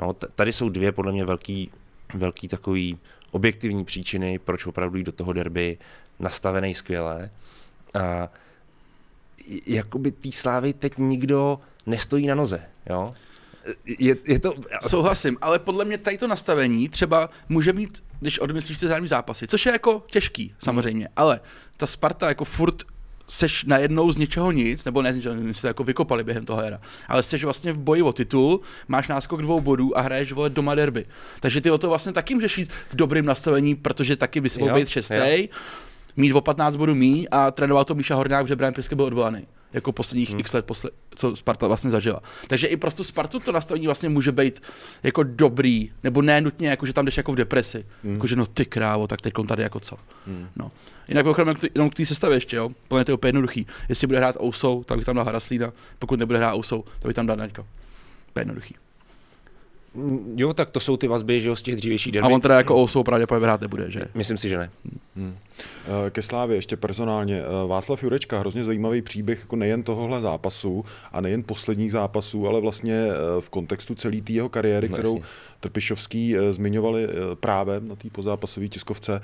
[0.00, 1.70] No, tady jsou dvě podle mě velký,
[2.14, 2.98] velký takový
[3.30, 5.78] objektivní příčiny, proč opravdu jít do toho derby
[6.18, 7.30] nastavený skvěle.
[7.94, 8.28] A
[9.66, 12.62] jakoby té slávy teď nikdo nestojí na noze.
[12.90, 13.14] Jo?
[13.98, 14.54] Je, je to...
[14.88, 19.46] Souhlasím, ale podle mě tady to nastavení třeba může mít, když odmyslíš ty zájemný zápasy,
[19.46, 21.40] což je jako těžký samozřejmě, ale
[21.76, 22.82] ta Sparta jako furt
[23.28, 26.62] seš najednou z ničeho nic, nebo ne z ničeho, nic, to jako vykopali během toho
[26.62, 30.50] hra, ale seš vlastně v boji o titul, máš náskok dvou bodů a hraješ vole
[30.50, 31.06] doma derby.
[31.40, 34.74] Takže ty o to vlastně taky můžeš jít v dobrém nastavení, protože taky bys mohl
[34.74, 35.48] být šestý,
[36.16, 39.46] mít o 15 bodů mí a trénoval to Míša Horňák, protože Brian Priske byl odvolaný
[39.72, 40.40] jako posledních hmm.
[40.40, 42.20] x let, posle, co Sparta vlastně zažila.
[42.46, 44.62] Takže i pro tu Spartu to nastavení vlastně může být
[45.02, 47.86] jako dobrý, nebo ne nutně, jako že tam jdeš jako v depresi.
[48.04, 48.12] Hmm.
[48.12, 49.96] Jako že no ty krávo, tak teď tady jako co.
[50.26, 50.48] Hmm.
[50.56, 50.70] No.
[51.08, 52.70] Jinak mimochodem jenom k té sestavě ještě, jo.
[52.88, 53.66] Plně to je úplně jednoduchý.
[53.88, 57.16] Jestli bude hrát Ousou, tak bych tam dal Haraslína, pokud nebude hrát Ousou, tak bych
[57.16, 57.64] tam dal Daňka.
[58.36, 58.74] Je jednoduchý.
[60.36, 62.34] Jo, tak to jsou ty vazby, že jo, z těch dřívějších A derby.
[62.34, 64.00] on teda jako Ousou pravděpodobně hrát nebude, že?
[64.14, 64.70] Myslím si, že ne.
[65.18, 67.42] Eh, Ke Slávě ještě personálně.
[67.42, 72.60] Eh, Václav Jurečka, hrozně zajímavý příběh jako nejen tohohle zápasu a nejen posledních zápasů, ale
[72.60, 75.28] vlastně eh, v kontextu celé té jeho kariéry, No, kterou jasně.
[75.60, 77.08] Trpišovský zmiňovali
[77.40, 79.20] právem na té pozápasové tiskovce.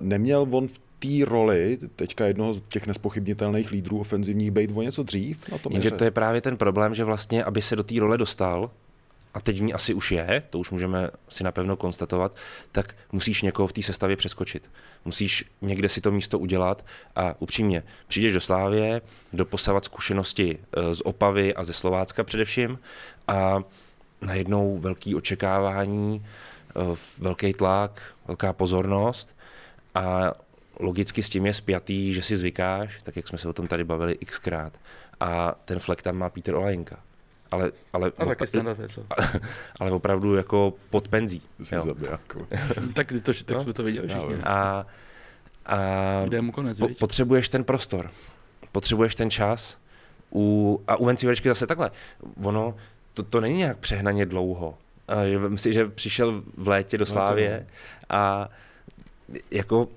[0.00, 5.02] Neměl on v té roli, teďka jednoho z těch nespochybnitelných lídrů ofenzivních, být o něco
[5.02, 7.94] dřív na tom Jenže to je právě ten problém, že vlastně, aby se do té
[8.00, 8.70] role dostal,
[9.36, 12.36] a teď v ní asi už je, to už můžeme si napevno konstatovat,
[12.72, 14.70] tak musíš někoho v té sestavě přeskočit.
[15.04, 19.00] Musíš někde si to místo udělat a upřímně, přijdeš do Slávě,
[19.32, 22.78] doposavat zkušenosti eh, z Opavy a ze Slovácka především
[23.28, 23.62] a
[24.20, 26.24] najednou velký očekávání,
[26.74, 29.36] uh, velký tlak, velká pozornost
[29.94, 30.32] a
[30.80, 33.84] logicky s tím je spjatý, že si zvykáš, tak jak jsme se o tom tady
[33.84, 34.72] bavili xkrát.
[35.20, 36.98] A ten flek tam má Peter Olajinka.
[37.50, 39.06] Ale, ale, A taky standard, co?
[39.80, 41.42] ale opravdu jako pod penzí.
[41.62, 42.46] Jsi zabijáku.
[42.94, 43.60] tak to, tak No.
[43.62, 44.34] jsme to viděli všichni.
[44.44, 44.86] A,
[45.66, 45.76] a
[46.24, 48.10] Kde je mu konec, po, potřebuješ ten prostor,
[48.72, 49.78] potřebuješ ten čas.
[50.34, 51.90] U, a u Venci zase takhle.
[52.42, 52.74] Ono,
[53.14, 54.78] to, to není nějak přehnaně dlouho.
[55.08, 57.66] A že Vem si, že přišel v létě do No Slávě
[58.10, 58.48] a
[59.50, 59.88] jako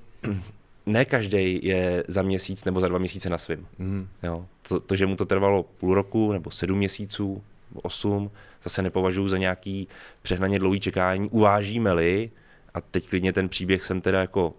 [1.06, 3.67] každý je za měsíc nebo za dva měsíce na svým.
[3.78, 4.08] Mhm.
[4.23, 4.45] Jo.
[4.67, 8.32] To, to, že mu to trvalo půl roku nebo sedm měsíců, nebo osm,
[8.63, 9.88] zase nepovažuji za nějaký
[10.21, 11.30] přehnaně dlouhý čekání.
[11.30, 12.32] Uvážíme-li,
[12.73, 14.54] a teď klidně ten příběh jsem teda jako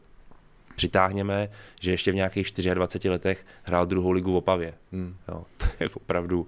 [0.76, 1.48] přitáhněme,
[1.80, 4.74] že ještě v nějakých 24 letech hrál druhou ligu v Opavě.
[4.92, 5.16] Hmm.
[5.28, 6.46] Jo, to je opravdu uh,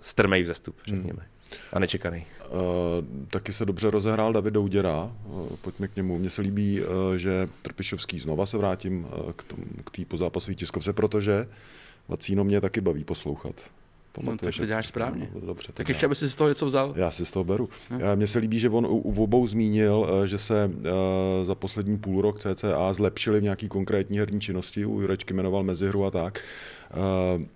[0.00, 1.26] strmej vzestup, řekněme.
[1.72, 2.26] A nečekaný.
[2.48, 6.18] Uh, taky se dobře rozehrál David Douděra, uh, pojďme k němu.
[6.18, 10.54] Mně se líbí, uh, že Trpišovský znova se vrátím uh, k, tom, k té pozápasové
[10.54, 11.46] tiskovce, protože
[12.08, 13.54] Vacíno mě taky baví poslouchat.
[14.12, 15.30] Pamatuješ, tak to děláš správně.
[15.34, 16.94] No, dobře, Tak ještě, aby si z toho něco vzal.
[16.96, 17.68] Já si z toho beru.
[17.90, 17.98] No.
[18.14, 21.98] Mně se líbí, že on u, u obou zmínil, eh, že se eh, za poslední
[21.98, 24.86] půl rok CCA zlepšili v nějaký konkrétní herní činnosti.
[24.86, 26.40] U Jurečky jmenoval mezihru a tak.
[26.90, 27.46] Eh,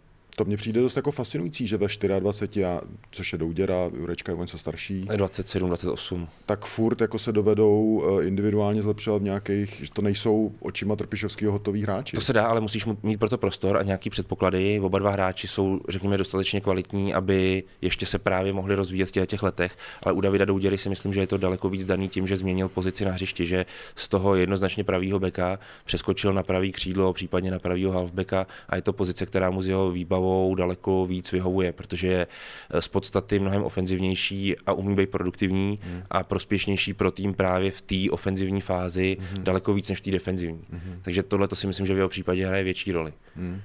[0.41, 1.87] To mně přijde dost jako fascinující, že ve
[2.21, 6.29] 24, a, což je Douděra, Jurečka je o něco starší, 27, 28.
[6.47, 11.53] tak furt jako se dovedou eh, individuálně zlepšovat v nějakých, že to nejsou očima Trpišovského
[11.53, 12.17] hotový hráči.
[12.17, 14.81] To se dá, ale musíš mu- mít proto prostor a nějaký předpoklady.
[14.81, 19.29] Oba dva hráči jsou, řekněme, dostatečně kvalitní, aby ještě se právě mohli rozvíjet v těch,
[19.29, 19.77] těch letech.
[20.03, 22.69] Ale u Davida Douděry si myslím, že je to daleko víc daný tím, že změnil
[22.69, 27.59] pozici na hřišti, že z toho jednoznačně pravýho beka přeskočil na pravý křídlo, případně na
[27.59, 32.09] pravýho halfbacka a je to pozice, která mu s jeho výbavou daleko víc vyhovuje, protože
[32.09, 32.27] je
[32.81, 36.03] z podstaty mnohem ofenzivnější a umí být produktivní hmm.
[36.11, 39.45] a prospěšnější pro tým právě v té ofenzivní fázi hmm.
[39.45, 40.65] daleko víc než v té defenzivní.
[40.71, 41.01] Hmm.
[41.03, 43.13] Takže tohle to si myslím, že v jeho případě hraje větší roli.
[43.37, 43.61] Hmm.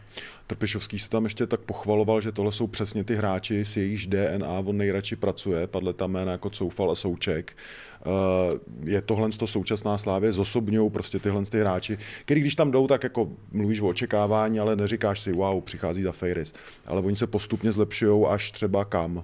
[0.48, 4.60] Trpišovský se tam ještě tak pochvaloval, že tohle jsou přesně ty hráči, s jejichž DNA
[4.66, 7.58] on nejradši pracuje, padle tam jména jako Coufal a Souček.
[8.06, 12.88] Uh, je tohle to současná slávě, zosobňují prostě tyhle ty hráči, který když tam jdou,
[12.88, 16.54] tak jako mluvíš o očekávání, ale neříkáš si, wow, přichází za Fejris.
[16.86, 19.24] Ale oni se postupně zlepšují až třeba kam.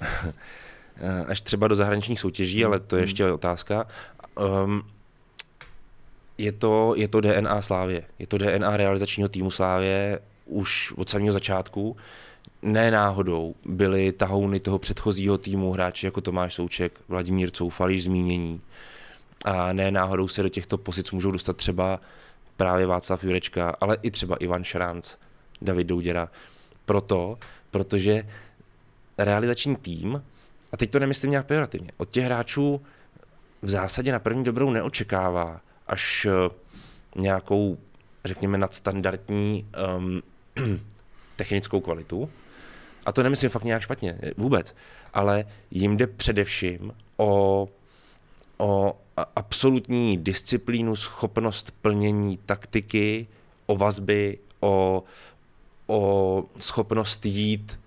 [1.02, 3.86] Eh, Až třeba do zahraničních soutěží, ale to je ještě otázka.
[4.64, 4.82] Um,
[6.38, 8.02] je to, je to DNA Slávě.
[8.18, 10.18] Je to DNA realizačního týmu Slávě
[10.50, 11.96] už od samého začátku.
[12.62, 18.60] Ne náhodou byly tahouny toho předchozího týmu hráči jako Tomáš Souček, Vladimír Coufal, již zmínění.
[19.44, 22.00] A ne náhodou se do těchto pozic můžou dostat třeba
[22.56, 25.14] právě Václav Jurečka, ale i třeba Ivan Šranc,
[25.62, 26.28] David Douděra.
[26.84, 27.38] Proto,
[27.70, 28.26] protože
[29.18, 30.22] realizační tým,
[30.72, 32.80] a teď to nemyslím nějak pejorativně, od těch hráčů
[33.62, 36.50] v zásadě na první dobrou neočekává až eh,
[37.16, 37.78] nějakou,
[38.24, 40.22] řekněme, nadstandardní um,
[41.36, 42.30] technickou kvalitu.
[43.06, 44.74] A to nemyslím fakt nějak špatně, eh, vůbec.
[45.14, 47.68] Ale jim jde především o,
[48.58, 49.00] o
[49.36, 53.26] absolutní disciplínu, schopnost plnění taktiky,
[53.66, 55.04] o vazby, o,
[55.86, 57.80] o schopnost jít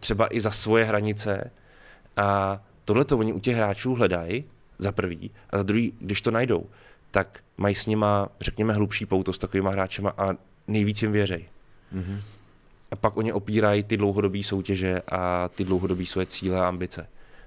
[0.00, 1.50] třeba i za svoje hranice.
[2.16, 4.44] A tohle to oni u těch hráčů hledají,
[4.78, 6.66] za prvý, a za druhý, když to najdou,
[7.10, 10.34] tak mají s nima, řekněme, hlubší pouto s takovýma hráčema a
[10.68, 11.44] nejvíc jim věřej.
[11.94, 12.20] Mm-hmm.
[12.90, 17.06] A pak oni opírají ty dlouhodobé soutěže a ty dlouhodobé svoje cíle a ambice.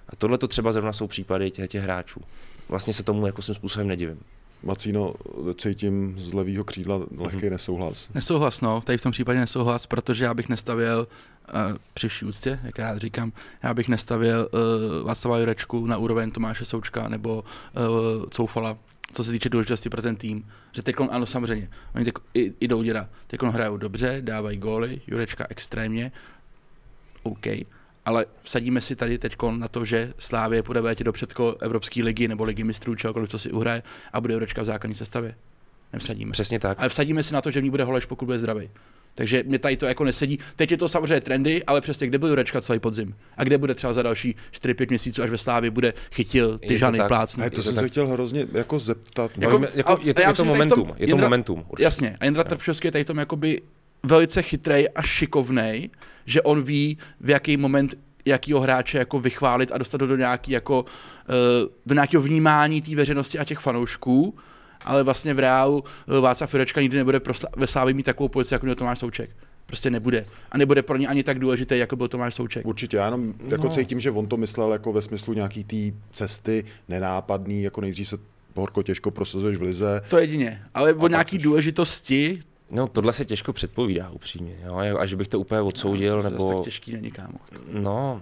[0.10, 2.22] A tohle to třeba zrovna jsou případy těch, těch hráčů.
[2.70, 4.20] Vlastně se tomu jako svým způsobem nedivím.
[4.64, 5.14] Macíno,
[5.56, 8.10] cítím z levého křídla lehký nesouhlas.
[8.14, 11.08] Nesouhlas, no, tady v tom případě nesouhlas, protože já bych nestavěl,
[11.54, 13.32] uh, při vší úctě, jak já říkám,
[13.64, 18.78] já bych nestavěl uh, Václava Jurečku na úroveň Tomáše Součka nebo uh, Coufala,
[19.14, 20.46] co se týče důležitosti pro ten tým.
[20.76, 25.48] Že teď, ano, samozřejmě, oni teď, i, i Douděra, teď hrajou dobře, dávají góly, Jurečka
[25.50, 26.12] extrémně,
[27.24, 27.46] OK,
[28.06, 32.28] ale vsadíme si tady teď na to, že Slávě půjde letě do předko Evropské ligy
[32.28, 33.84] nebo ligy mistrů, čehokoliv, co si uhraje
[34.14, 35.36] a bude Jurečka v základní sestavě.
[35.94, 36.32] Nevsadíme.
[36.32, 36.80] Přesně tak.
[36.80, 38.70] Ale vsadíme si na to, že v ní bude Holeš, pokud bude zdravý.
[39.16, 40.40] Takže mě tady to jako nesedí.
[40.56, 43.16] Teď je to samozřejmě trendy, ale přesně kde byl Jurečka celý podzim?
[43.38, 46.98] A kde bude třeba za další 4-5 měsíců, až ve Slávě bude chytil ty žany
[46.98, 47.08] tak.
[47.08, 47.44] plácnu.
[47.44, 47.84] A to to jsem tak.
[47.84, 49.32] se chtěl hrozně jako zeptat.
[49.38, 51.66] Jako, jako, je to, a je to v tom momentum, je to Jindra- momentum.
[51.70, 51.84] určitě.
[51.84, 53.62] Jasně, a Jindra Trpšovský je tady tom jakoby
[54.04, 55.90] velice chytrej a šikovnej,
[56.26, 57.96] že on ví, v jaký moment
[58.26, 60.86] jakýho hráče jako vychválit a dostat ho do nějaký jako,
[61.30, 64.36] eh, do nějakého vnímání té veřejnosti a těch fanoušků,
[64.86, 65.84] ale vlastně v reálu
[66.18, 67.22] eh, Václav Jurečka nikdy nebude
[67.58, 69.30] ve Slávě mít takovou pozici, jako měl Tomáš Souček.
[69.66, 70.26] prostě nebude.
[70.52, 72.66] A nebude pro ně ani tak důležité, jako byl Tomáš Souček.
[72.66, 73.70] Určitě, já jenom jako No.
[73.70, 78.18] cítím, že on to myslel jako ve smyslu nějaký té cesty nenápadný, jako nejdřív se
[78.56, 80.02] horko těžko prosazuješ v lize.
[80.10, 80.62] To jedině.
[80.74, 82.40] Ale o nějaký seš- důležitosti,
[82.72, 84.56] No, tohle se těžko předpovídá, upřímně.
[84.66, 84.98] Jo?
[85.00, 86.64] A že bych to úplně odsoudil, to zase tak nebo...
[86.64, 87.38] těžký není, kámo.
[87.72, 88.22] No,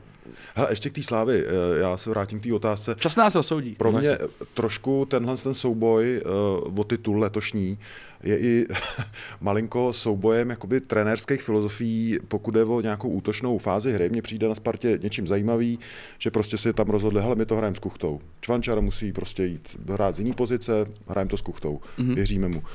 [0.55, 2.95] Hele, ještě k té slávy, eh, já se vrátím k té otázce.
[2.99, 3.75] Čas nás rozsoudí.
[3.75, 4.17] Pro mě
[4.53, 6.21] trošku tenhle ten souboj
[6.65, 7.77] uh, o titul letošní
[8.23, 8.67] je i
[9.41, 14.09] malinko soubojem jakoby trenérských filozofií, pokud jde o nějakou útočnou fázi hry.
[14.09, 15.79] Mně přijde na Spartě něčím zajímavý,
[16.19, 18.19] že prostě si tam rozhodli, hele, my to hrajeme s Kuchtou.
[18.41, 22.15] Čvančara musí prostě jít hrát z jiný pozice, hrajeme to s Kuchtou, mm-hmm.
[22.15, 22.59] věříme mu.
[22.59, 22.65] Uh,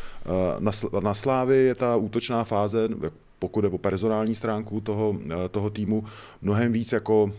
[0.59, 2.89] na, na Slávy je ta útočná fáze,
[3.39, 6.05] pokud jde o personální stránku toho, eh, toho týmu,
[6.43, 7.33] mnohem víc jako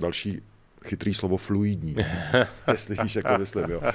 [0.00, 0.42] další
[0.84, 1.96] chytrý slovo fluidní,
[2.72, 3.70] jestli víš, jak to myslím.
[3.70, 3.80] Jo.
[3.80, 3.90] Uh,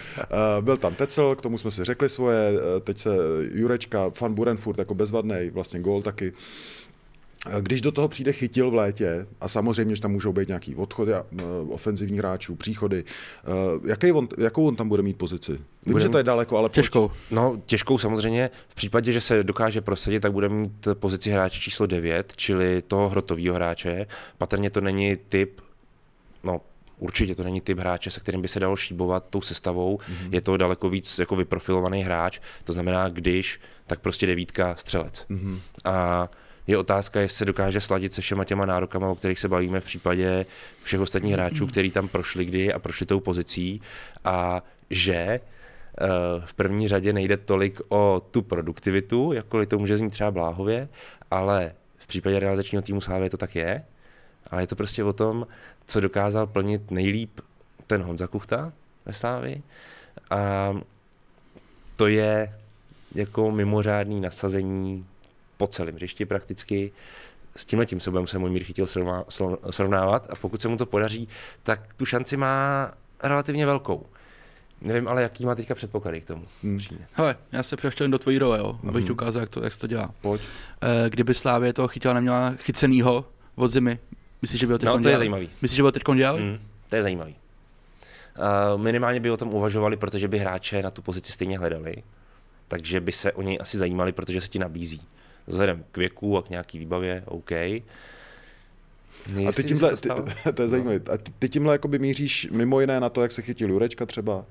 [0.61, 3.09] byl tam Tecel, k tomu jsme si řekli svoje, uh, teď se
[3.53, 6.33] Jurečka, Fan Buren furt jako bezvadný, vlastně gól taky.
[7.61, 11.11] Když do toho přijde chytil v létě, a samozřejmě, že tam můžou být nějaký odchody
[11.69, 13.03] ofenzivních hráčů, příchody,
[13.77, 15.51] uh, jaký on, jakou on tam bude mít pozici?
[15.51, 16.75] Vím, Bude že to je daleko, ale pojď.
[16.75, 17.11] Těžkou.
[17.31, 18.49] No, těžkou samozřejmě.
[18.67, 23.09] V případě, že se dokáže prosadit, tak bude mít pozici hráče číslo 9, čili toho
[23.09, 24.07] hrotového hráče.
[24.37, 25.61] Patrně to není typ,
[26.43, 26.61] no
[26.99, 29.97] určitě to není typ hráče, se kterým by se dalo šíbovat tou sestavou.
[29.97, 30.33] Mm-hmm.
[30.33, 35.25] Je to daleko víc jako vyprofilovaný hráč, to znamená, když, tak prostě devítka střelec.
[35.29, 35.59] Mm-hmm.
[35.85, 36.29] A
[36.67, 39.85] je otázka, jestli se dokáže sladit se všema těma nárokama, o kterých se bavíme v
[39.85, 40.45] případě
[40.83, 43.81] všech ostatních hráčů, kteří tam prošli kdy a prošli tou pozicí.
[44.25, 45.39] A že eh,
[46.45, 50.89] v první řadě nejde tolik o tu produktivitu, jakkoliv to může znít třeba bláhově,
[51.31, 53.83] ale v případě realizačního týmu Slávy to tak je,
[54.51, 55.47] ale je to prostě o tom,
[55.85, 57.39] co dokázal plnit nejlíp
[57.87, 58.73] ten Honza Kuchta
[59.05, 59.61] ve Slávi
[60.29, 60.73] a
[61.95, 62.53] to je
[63.15, 65.05] jako mimořádný nasazení
[65.57, 66.91] po celém hřišti prakticky.
[67.55, 68.87] S tímhle tím se budeme se můj mír chytil
[69.69, 71.27] srovnávat a pokud se mu to podaří,
[71.63, 72.91] tak tu šanci má
[73.23, 74.05] relativně velkou.
[74.81, 76.45] Nevím, ale jaký má teďka předpoklady k tomu.
[76.63, 76.79] Hmm.
[77.13, 79.79] Hele, já se přeštěl do tvojí role, jo, abych ti ukázal, jak to, jak se
[79.79, 80.13] to dělá.
[80.21, 80.41] Pojď.
[80.81, 83.99] Eh, Kdyby Slávě toho chytila neměla chycenýho od zimy,
[84.41, 85.49] myslíš, že by ho teď No, to je zajímavý.
[85.61, 86.35] Myslíš, že by ho teď dělal?
[86.37, 86.59] Hmm.
[86.89, 87.35] To je zajímavý.
[88.75, 91.95] Uh, minimálně by o tom uvažovali, protože by hráče na tu pozici stejně hledali,
[92.67, 95.01] takže by se o něj asi zajímali, protože se ti nabízí.
[95.47, 97.51] Vzhledem k věku a k nějaký výbavě, OK.
[97.51, 97.83] A
[99.55, 100.09] ty tímhle, ty,
[100.53, 103.41] to je zajímavé, a ty, ty tímhle jakoby míříš mimo jiné na to, jak se
[103.41, 104.45] chytil Jurečka třeba?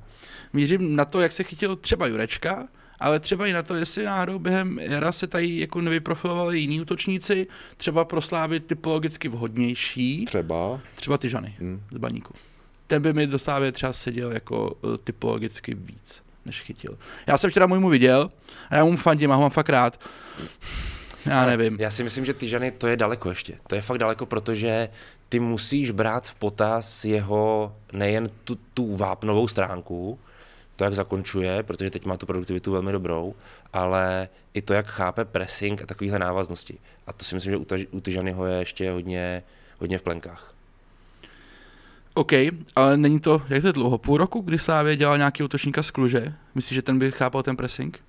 [0.53, 2.69] Mířím na to, jak se chytil třeba Jurečka,
[3.01, 7.47] ale třeba i na to, jestli náhodou během jara se tady jako nevyprofilovali jiní útočníci,
[7.77, 10.81] třeba pro Slávy typologicky vhodnější, Třeba.
[10.95, 11.83] třeba ty Žany Hmm.
[11.93, 12.35] z baníku.
[12.87, 16.99] Ten by mi do Slávy třeba seděl jako eh, typologicky víc, než chytil.
[17.27, 18.31] Já jsem včera můjmu viděl
[18.71, 20.01] a já mu fandím, a ho mám fakt rád.
[21.27, 21.77] Já nevím.
[21.81, 23.59] Já si myslím, že ty ženy, to je daleko ještě.
[23.67, 24.89] To je fakt daleko, protože
[25.29, 30.19] ty musíš brát v potaz jeho nejen tu, tu vápnovou stránku,
[30.77, 33.35] to, jak zakončuje, protože teď má tu produktivitu velmi dobrou,
[33.73, 36.79] ale i to, jak chápe pressing a takovéhle návaznosti.
[37.07, 39.43] A to si myslím, že u, u ty Žanyho je ještě hodně,
[39.79, 40.56] hodně v plenkách.
[42.17, 42.33] OK,
[42.77, 45.91] ale není to, jak to je dlouho, půl roku, kdy Slávě dělal nějaký útočníka z
[45.91, 46.33] Kluže?
[46.55, 48.01] Myslíš, že ten by chápal ten pressing?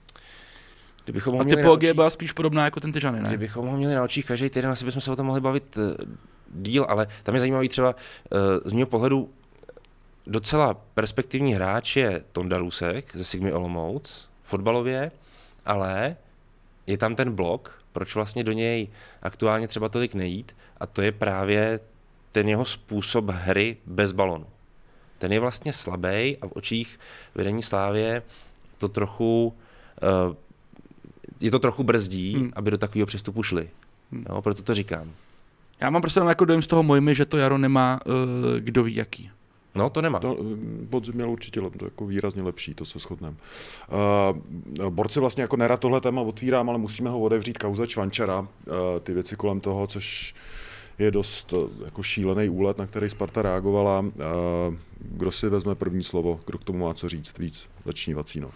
[1.03, 3.29] Kdybychom ho A typologie byla spíš podobná jako ten Tyžany, ne?
[3.29, 5.83] Kdybychom ho měli na očích každý týden, asi bychom se o tom mohli bavit uh,
[6.53, 9.29] díl, ale tam je zajímavý třeba uh, z mého pohledu
[10.27, 15.11] docela perspektivní hráč je Tonda Rusek ze Sigmy Olomouc, fotbalově,
[15.65, 16.15] ale
[16.87, 18.87] je tam ten blok, proč vlastně do něj
[19.21, 21.79] aktuálně třeba tolik nejít a to je právě
[22.37, 24.45] ten jeho způsob hry bez balonu.
[25.17, 26.99] Ten je vlastně slabý a v očích
[27.35, 28.21] vedení Slávě
[28.77, 29.53] to trochu
[30.27, 30.35] uh,
[31.39, 32.41] je to trochu brzdí, Hmm.
[32.41, 32.51] hmm.
[32.55, 33.69] aby do takového přístupu šli.
[34.29, 35.11] Jo, proto to říkám.
[35.79, 38.13] Já mám prostě jenom jako dojem z toho mojmy, že to jaro nemá uh,
[38.59, 39.29] kdo ví jaký.
[39.75, 40.19] No, to nemá.
[40.19, 43.37] To mm, podzim měl určitě to jako výrazně lepší, to se shodneme.
[44.77, 48.47] Uh, borci vlastně jako nerad tohle téma otvírám, ale musíme ho otevřít kauza Čvančara, uh,
[49.03, 50.35] ty věci kolem toho, což
[50.99, 53.99] je dost eh, jako šílený úlet, na který Sparta reagovala.
[53.99, 54.09] Uh,
[54.99, 57.69] kdo si vezme první slovo, kdo k tomu má co říct víc?
[57.85, 58.49] Začni Vacíno.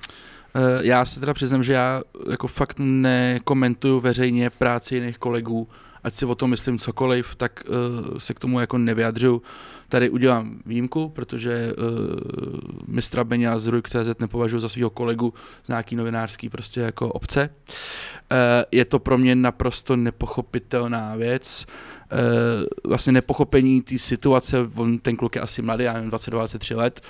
[0.56, 2.02] Eh, Já se teda přiznám, že já
[2.32, 5.68] jako fakt nekomentuju veřejně práci jiných kolegů,
[6.04, 9.42] ať si o tom myslím cokoliv, tak uh, se k tomu jako nevyjadřuju.
[9.90, 15.96] Tady udělám výjimku, protože uh, mistra Beňa z Rujk.cz nepovažuji za svého kolegu z nějaký
[15.96, 17.50] novinářský prostě jako obce.
[17.70, 18.38] Uh,
[18.72, 21.66] je to pro mě naprosto nepochopitelná věc.
[22.12, 27.02] Uh, vlastně nepochopení té situace, on, ten kluk je asi mladý, já nevím, 22-23 let,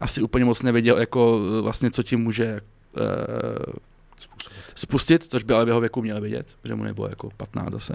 [0.00, 2.60] asi úplně moc nevěděl, jako eh, vlastně, co tím může
[2.96, 3.74] uh,
[4.74, 7.94] spustit, což by ale v jeho věku měl vidět, protože mu nebylo jako 15 zase.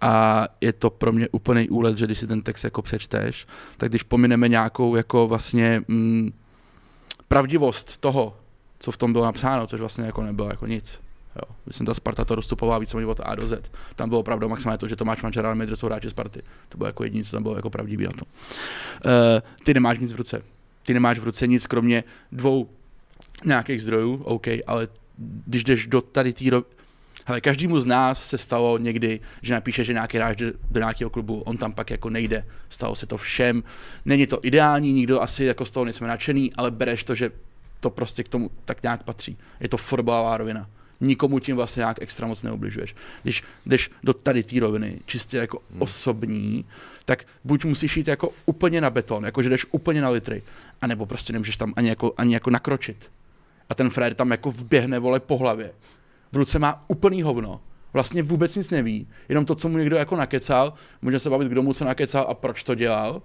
[0.00, 3.46] A je to pro mě úplný úlet, že když si ten text jako přečteš,
[3.76, 6.32] tak když pomineme nějakou jako vlastně mm,
[7.28, 8.36] pravdivost toho,
[8.78, 11.05] co v tom bylo napsáno, což vlastně jako nebylo jako nic.
[11.36, 11.56] Jo.
[11.66, 13.70] Myslím, ta Sparta to rozstupovala více od A do Z.
[13.94, 16.42] Tam bylo opravdu maximálně to, že Tomáš Mančara a Midr jsou hráči Sparty.
[16.68, 18.24] To bylo jako jediné, co tam bylo jako pravdivý na to.
[18.24, 20.42] Uh, ty nemáš nic v ruce.
[20.82, 22.68] Ty nemáš v ruce nic, kromě dvou
[23.44, 24.88] nějakých zdrojů, OK, ale
[25.46, 26.64] když jdeš do tady té ro...
[27.26, 30.38] Hele, každému z nás se stalo někdy, že napíše, že nějaký hráč
[30.70, 32.44] do nějakého klubu, on tam pak jako nejde.
[32.70, 33.62] Stalo se to všem.
[34.04, 37.30] Není to ideální, nikdo asi jako z toho nejsme nadšený, ale bereš to, že
[37.80, 39.38] to prostě k tomu tak nějak patří.
[39.60, 40.68] Je to fotbalová rovina
[41.00, 42.94] nikomu tím vlastně nějak extra moc neubližuješ.
[43.22, 45.82] Když jdeš do tady té roviny, čistě jako hmm.
[45.82, 46.64] osobní,
[47.04, 50.42] tak buď musíš jít jako úplně na beton, jako že jdeš úplně na litry,
[50.80, 53.10] anebo prostě nemůžeš tam ani jako, ani jako nakročit.
[53.68, 55.72] A ten frajer tam jako vběhne vole po hlavě.
[56.32, 57.60] V ruce má úplný hovno.
[57.92, 59.08] Vlastně vůbec nic neví.
[59.28, 62.34] Jenom to, co mu někdo jako nakecal, může se bavit, kdo mu co nakecal a
[62.34, 63.22] proč to dělal.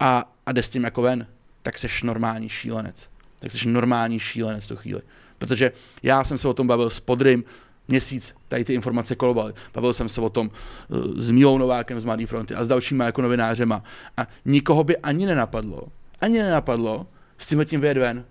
[0.00, 1.26] A, a jde s tím jako ven.
[1.62, 3.08] Tak seš normální šílenec.
[3.40, 5.02] Tak seš normální šílenec tu chvíli.
[5.38, 5.72] Protože
[6.02, 7.44] já jsem se o tom bavil s Podrym,
[7.88, 9.52] měsíc tady ty informace kolovaly.
[9.74, 10.50] Bavil jsem se o tom
[10.88, 13.82] uh, s Mílou Novákem z Mladé fronty a s dalšíma jako novinářema.
[14.16, 15.82] A nikoho by ani nenapadlo,
[16.20, 17.06] ani nenapadlo
[17.38, 18.24] s tím tím vyjet ven,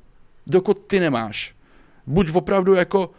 [0.47, 1.56] dokud ty nemáš.
[2.08, 3.12] Buď opravdu jako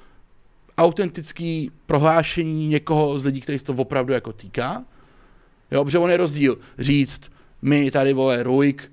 [0.78, 4.84] autentický prohlášení někoho z lidí, který se to opravdu jako týká,
[5.70, 7.32] jo, protože on je rozdíl říct,
[7.62, 8.92] my tady vole Rujk,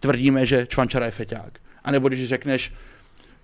[0.00, 1.58] tvrdíme, že Čvančara je feťák.
[1.84, 2.72] A nebo když řekneš,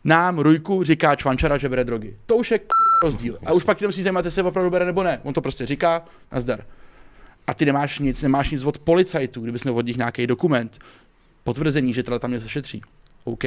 [0.04, 2.16] nám Rujku říká Čvančara, že bere drogy.
[2.26, 2.60] To už je
[3.04, 3.38] rozdíl.
[3.46, 5.20] A už pak jenom si zajímáte, se opravdu bere nebo ne.
[5.22, 6.64] On to prostě říká, nazdar.
[7.46, 10.78] A ty nemáš nic, nemáš nic od policajtů, kdybys měl od nich nějaký dokument,
[11.44, 12.82] potvrzení, že teda tam něco šetří.
[13.24, 13.44] OK.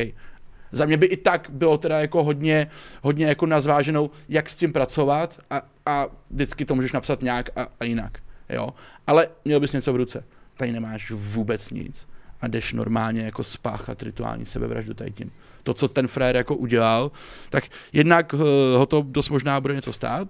[0.72, 2.68] Za mě by i tak bylo teda jako hodně,
[3.02, 7.68] hodně jako nazváženou, jak s tím pracovat a, a vždycky to můžeš napsat nějak a,
[7.80, 8.20] a jinak.
[8.50, 8.70] Jo?
[9.08, 10.24] Ale měl bys něco v ruce.
[10.58, 12.08] Tady nemáš vůbec nic
[12.42, 15.32] a jdeš normálně jako spáchat rituální sebevraždu tady tím
[15.66, 17.12] to, co ten frér jako udělal,
[17.50, 17.64] tak
[17.94, 18.40] jednak uh,
[18.78, 20.28] ho to dost možná bude něco stát,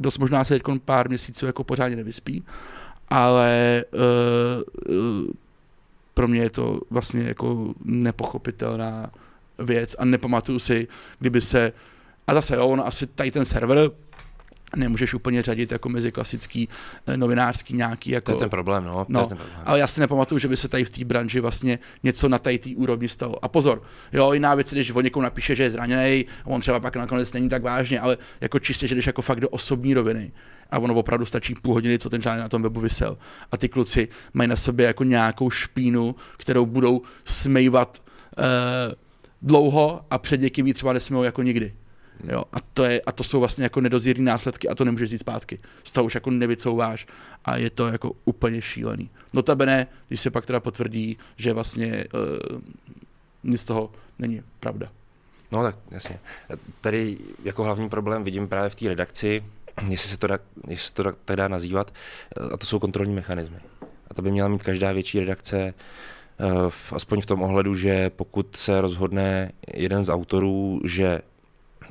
[0.00, 2.44] dost možná se teď pár měsíců jako pořádně nevyspí,
[3.08, 5.30] ale uh,
[6.14, 9.10] pro mě je to vlastně jako nepochopitelná
[9.58, 10.88] věc a nepamatuju si,
[11.18, 11.72] kdyby se,
[12.26, 13.90] a zase jo, on asi tady ten server,
[14.76, 16.68] nemůžeš úplně řadit jako mezi klasický
[17.06, 18.10] eh, novinářský nějaký.
[18.10, 19.06] Jako, to je ten problém, no.
[19.08, 19.60] no je ten problém.
[19.64, 22.52] Ale já si nepamatuju, že by se tady v té branži vlastně něco na té
[22.76, 23.44] úrovni stalo.
[23.44, 26.96] A pozor, jo, jiná věc, když o někomu napíše, že je zraněný, on třeba pak
[26.96, 30.32] nakonec není tak vážně, ale jako čistě, že jdeš jako fakt do osobní roviny.
[30.70, 33.18] A ono opravdu stačí půl hodiny, co ten článek na tom webu vysel.
[33.52, 38.02] A ty kluci mají na sobě jako nějakou špínu, kterou budou smejvat
[38.38, 38.44] uh,
[39.42, 41.74] dlouho a před někým třeba nesmou jako nikdy.
[42.24, 45.18] Jo, a, to je, a to jsou vlastně jako nedozírné následky a to nemůžeš jít
[45.18, 45.58] zpátky.
[45.84, 47.06] Z toho už jako nevycouváš
[47.44, 49.10] a je to jako úplně šílený.
[49.32, 52.60] Notabene, když se pak teda potvrdí, že vlastně uh,
[53.44, 54.88] nic z toho není pravda.
[55.52, 56.18] No tak jasně.
[56.80, 59.44] Tady jako hlavní problém vidím právě v té redakci,
[59.88, 60.38] jestli se to dá,
[60.68, 61.94] jestli to dá, tak dá nazývat,
[62.40, 63.56] eh, a to jsou kontrolní mechanismy.
[64.10, 65.74] A to by měla mít každá větší redakce,
[66.40, 71.20] uh, aspoň v tom ohledu, že pokud se rozhodne jeden z autorů, že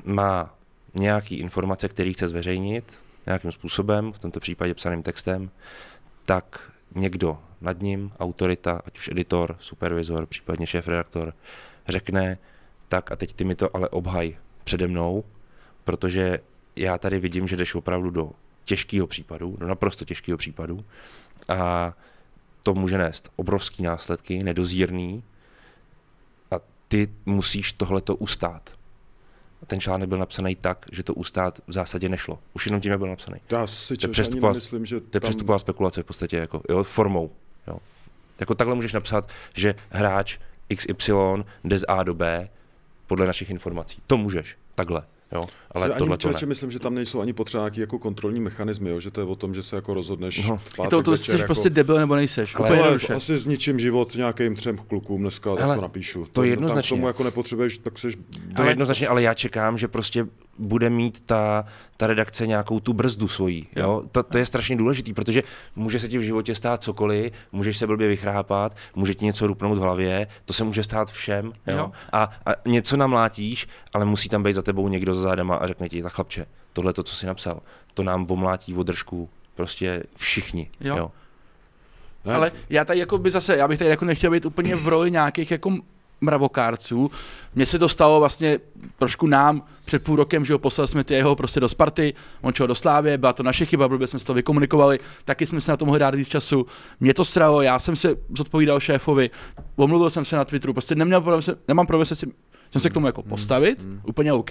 [0.06, 0.54] má
[0.94, 2.84] nějaký informace, který chce zveřejnit
[3.26, 5.50] nějakým způsobem, v tomto případě psaným textem,
[6.24, 11.34] tak někdo nad ním, autorita, ať už editor, supervizor, případně šéf-redaktor,
[11.88, 12.38] řekne,
[12.88, 15.24] tak a teď ty mi to ale obhaj přede mnou,
[15.84, 16.38] protože
[16.76, 18.30] já tady vidím, že jdeš opravdu do
[18.64, 20.84] těžkého případu, do naprosto těžkého případu
[21.48, 21.92] a
[22.62, 25.22] to může nést obrovský následky, nedozírný
[26.50, 26.54] a
[26.88, 28.75] ty musíš tohleto ustát
[29.66, 32.38] ten článek byl napsaný tak, že to ustát v zásadě nešlo.
[32.54, 33.40] Už jenom tím nebyl napsaný.
[33.50, 37.30] Já si to je myslím, že to je přestupová spekulace v podstatě, jako, jo, formou.
[37.66, 37.78] Jo.
[38.40, 40.38] Jako takhle můžeš napsat, že hráč
[40.76, 41.12] XY
[41.64, 42.48] jde z A do B
[43.06, 44.02] podle našich informací.
[44.06, 45.02] To můžeš, takhle.
[45.32, 46.46] Jo, ale tohle to ne.
[46.46, 49.36] myslím, že tam nejsou ani potřeba nějaký jako kontrolní mechanismy, jo, že to je o
[49.36, 50.56] tom, že se jako rozhodneš no.
[50.56, 51.46] v pátek to, to večer, jsi jako...
[51.46, 52.54] prostě debil nebo nejseš.
[52.54, 56.24] Ale, ale asi zničím život nějakým třem klukům dneska, ale to napíšu.
[56.24, 56.90] To, to jednoznačně.
[56.90, 58.16] Tam tomu jako nepotřebuješ, tak seš...
[58.56, 60.26] To je jednoznačně, ale já čekám, že prostě
[60.58, 61.64] bude mít ta,
[61.96, 63.66] ta redakce nějakou tu brzdu svojí.
[63.76, 64.02] Jo?
[64.12, 65.42] To, to je strašně důležitý, protože
[65.76, 69.78] může se ti v životě stát cokoliv, můžeš se blbě vychrápat, může ti něco rupnout
[69.78, 71.52] v hlavě, to se může stát všem.
[71.66, 71.76] Jo?
[71.76, 71.92] Jo.
[72.12, 75.88] A, a něco namlátíš, ale musí tam být za tebou někdo za zádama a řekne
[75.88, 77.60] ti, tak chlapče, tohle to, co jsi napsal,
[77.94, 80.70] to nám omlátí v držku prostě všichni.
[80.80, 80.96] Jo.
[80.96, 81.12] jo.
[82.24, 85.10] Ale já tady jako by zase, já bych tady jako nechtěl být úplně v roli
[85.10, 85.78] nějakých jako
[86.20, 87.10] mravokárců.
[87.54, 88.58] Mně se to stalo vlastně
[88.98, 92.52] trošku nám před půl rokem, že ho poslali jsme ty jeho prostě do Sparty, on
[92.52, 95.76] šel do Slávě, byla to naše chyba, blbě jsme to vykomunikovali, taky jsme se na
[95.76, 96.66] to mohli dát víc času.
[97.00, 99.30] Mě to stralo, já jsem se zodpovídal šéfovi,
[99.76, 102.26] omluvil jsem se na Twitteru, prostě neměl problém se, nemám problém se si
[102.72, 104.00] jsem se k tomu jako postavit, mm, mm.
[104.04, 104.50] úplně OK,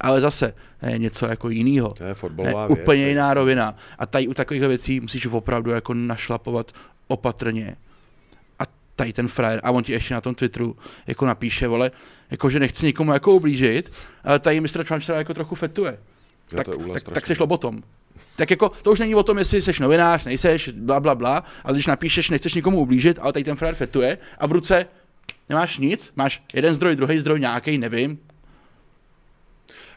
[0.00, 0.54] ale zase
[0.86, 1.90] je něco jako jiného.
[1.90, 3.76] To je fotbalová věc, úplně jiná rovina.
[3.98, 6.72] A tady u takových věcí musíš opravdu jako našlapovat
[7.08, 7.76] opatrně
[8.96, 10.76] tady ten frajer, a on ti ještě na tom Twitteru
[11.06, 11.90] jako napíše, vole,
[12.30, 13.92] jako že nechci nikomu jako ublížit,
[14.24, 15.98] ale tady mistr Čvančera jako trochu fetuje.
[16.56, 17.82] tak, tak, tak seš lobotom.
[18.36, 21.74] Tak jako to už není o tom, jestli jsi novinář, nejseš, bla, bla, bla, ale
[21.74, 24.86] když napíšeš, nechceš nikomu ublížit, ale tady ten frajer fetuje a v ruce
[25.48, 28.18] nemáš nic, máš jeden zdroj, druhý zdroj, nějaký, nevím,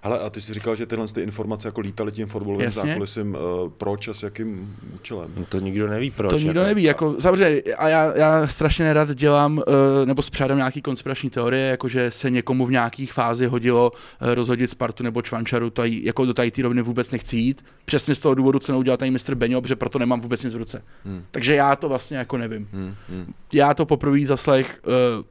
[0.05, 3.69] ale a ty jsi říkal, že tyhle ty informace jako lítaly tím fotbalovým zákulisím, uh,
[3.69, 5.31] proč a s jakým účelem?
[5.37, 6.31] No to nikdo neví proč.
[6.31, 6.67] To nikdo jako...
[6.67, 9.63] neví, jako samozřejmě, a já, já strašně nerad dělám, uh,
[10.05, 14.69] nebo spřádám nějaký konspirační teorie, jako že se někomu v nějakých fázi hodilo uh, rozhodit
[14.69, 17.65] Spartu nebo Čvančaru, to jako do tady té rovny vůbec nechci jít.
[17.85, 20.57] Přesně z toho důvodu, co neudělal tady mistr Beňo, protože proto nemám vůbec nic v
[20.57, 20.83] ruce.
[21.05, 21.23] Hmm.
[21.31, 22.67] Takže já to vlastně jako nevím.
[22.73, 22.95] Hmm.
[23.09, 23.33] Hmm.
[23.53, 25.25] Já to poprvé zaslech uh,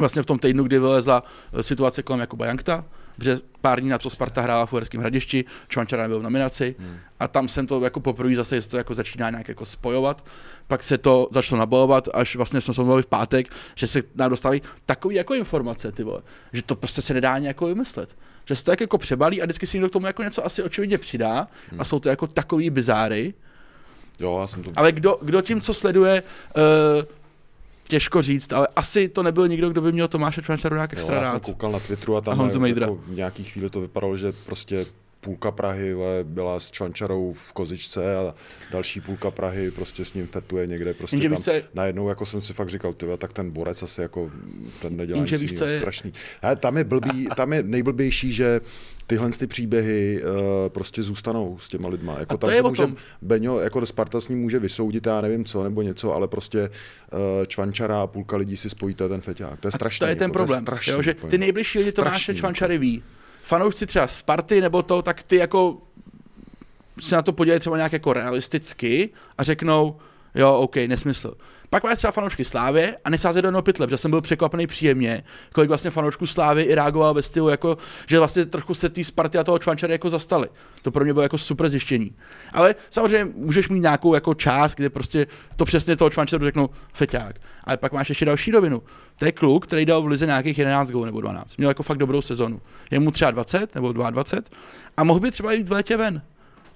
[0.00, 1.22] vlastně v tom týdnu, kdy vylezla
[1.60, 2.84] situace kolem Jakuba Jankta,
[3.16, 6.96] protože pár dní na to Sparta hrála v Uherském hradišti, Čvančara nebyl v nominaci hmm.
[7.20, 10.24] a tam jsem to jako poprvé zase to jako začíná nějak jako spojovat.
[10.66, 14.30] Pak se to začalo nabalovat, až vlastně jsme se mluvili v pátek, že se nám
[14.30, 16.22] dostali takové jako informace, ty vole,
[16.52, 18.16] že to prostě se nedá nějak vymyslet.
[18.44, 20.98] Že se to jako přebalí a vždycky si někdo k tomu jako něco asi očividně
[20.98, 21.80] přidá hmm.
[21.80, 23.34] a jsou to jako takový bizáry.
[24.20, 24.72] Jo, já jsem to...
[24.76, 26.22] Ale kdo, kdo tím, co sleduje,
[26.56, 26.62] uh,
[27.90, 31.22] těžko říct, ale asi to nebyl nikdo, kdo by měl Tomáše Čvančaru nějak extra jo,
[31.22, 34.32] já jsem koukal na Twitteru a tam a jako v nějaký chvíli to vypadalo, že
[34.32, 34.86] prostě
[35.20, 38.34] půlka Prahy byla s Čvančarou v kozičce a
[38.72, 41.36] další půlka Prahy prostě s ním fetuje někde prostě Jenže tam.
[41.36, 41.62] Více...
[41.74, 44.30] Najednou jako jsem si fakt říkal, tyhle, tak ten borec asi jako
[44.82, 45.78] ten nedělá Jenže nic více...
[45.78, 46.12] strašný.
[46.42, 48.60] He, tam je blbý, tam je nejblbější, že
[49.06, 50.30] tyhle ty příběhy uh,
[50.68, 52.16] prostě zůstanou s těma lidma.
[52.18, 52.88] Jako a tam je může,
[53.22, 56.70] Beňo, jako Sparta s ním může vysoudit, já nevím co, nebo něco, ale prostě
[57.12, 59.60] uh, Čvančara a půlka lidí si spojíte ten feťák.
[59.60, 60.04] To je strašný.
[60.04, 62.30] to je ten jako, problém, to je strašný, jo, že ty nejbližší lidi to máš
[62.34, 63.02] Čvančary ví.
[63.50, 65.78] Fanoušci třeba Sparty nebo to, tak ty jako
[67.00, 69.96] se na to podívají třeba nějak jako realisticky a řeknou,
[70.34, 71.34] jo, OK, nesmysl.
[71.70, 75.24] Pak máš třeba fanoušky Slávy a nesázet do jednoho pytle, protože jsem byl překvapený příjemně,
[75.52, 79.38] kolik vlastně fanoušků Slávy i reagoval ve stylu, jako, že vlastně trochu se té Sparty
[79.38, 80.48] a toho Čvančary jako zastali.
[80.82, 82.16] To pro mě bylo jako super zjištění.
[82.52, 85.26] Ale samozřejmě můžeš mít nějakou jako část, kde prostě
[85.56, 87.36] to přesně toho Čvančaru řeknou feťák.
[87.64, 88.82] Ale pak máš ještě další rovinu.
[89.18, 91.56] To je kluk, který dal v lize nějakých 11 gólů nebo 12.
[91.56, 92.60] Měl jako fakt dobrou sezonu.
[92.90, 94.56] Je mu třeba 20 nebo 22
[94.96, 96.22] a mohl by třeba jít v létě ven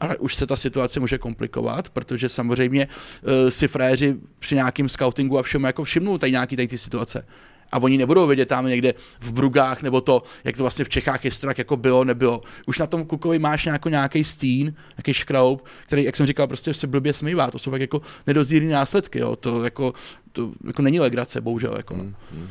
[0.01, 2.88] ale už se ta situace může komplikovat, protože samozřejmě
[3.22, 7.26] uh, si fréři při nějakém scoutingu a všem jako všimnou tady nějaký tady ty situace.
[7.72, 11.24] A oni nebudou vědět tam někde v Brugách, nebo to, jak to vlastně v Čechách
[11.24, 12.42] je strak, jako bylo, nebylo.
[12.66, 16.86] Už na tom Kukovi máš nějaký, stín, nějaký škraub, který, jak jsem říkal, prostě se
[16.86, 17.51] blbě smývá.
[17.51, 19.36] To jsou tak jako nedozírné následky, jo.
[19.36, 19.95] To jako,
[20.32, 21.74] to jako není legrace, bohužel.
[21.76, 22.03] Jako, no.
[22.03, 22.49] hmm, hmm.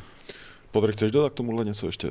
[0.71, 2.09] Podr, chceš dodat k tomuhle něco ještě?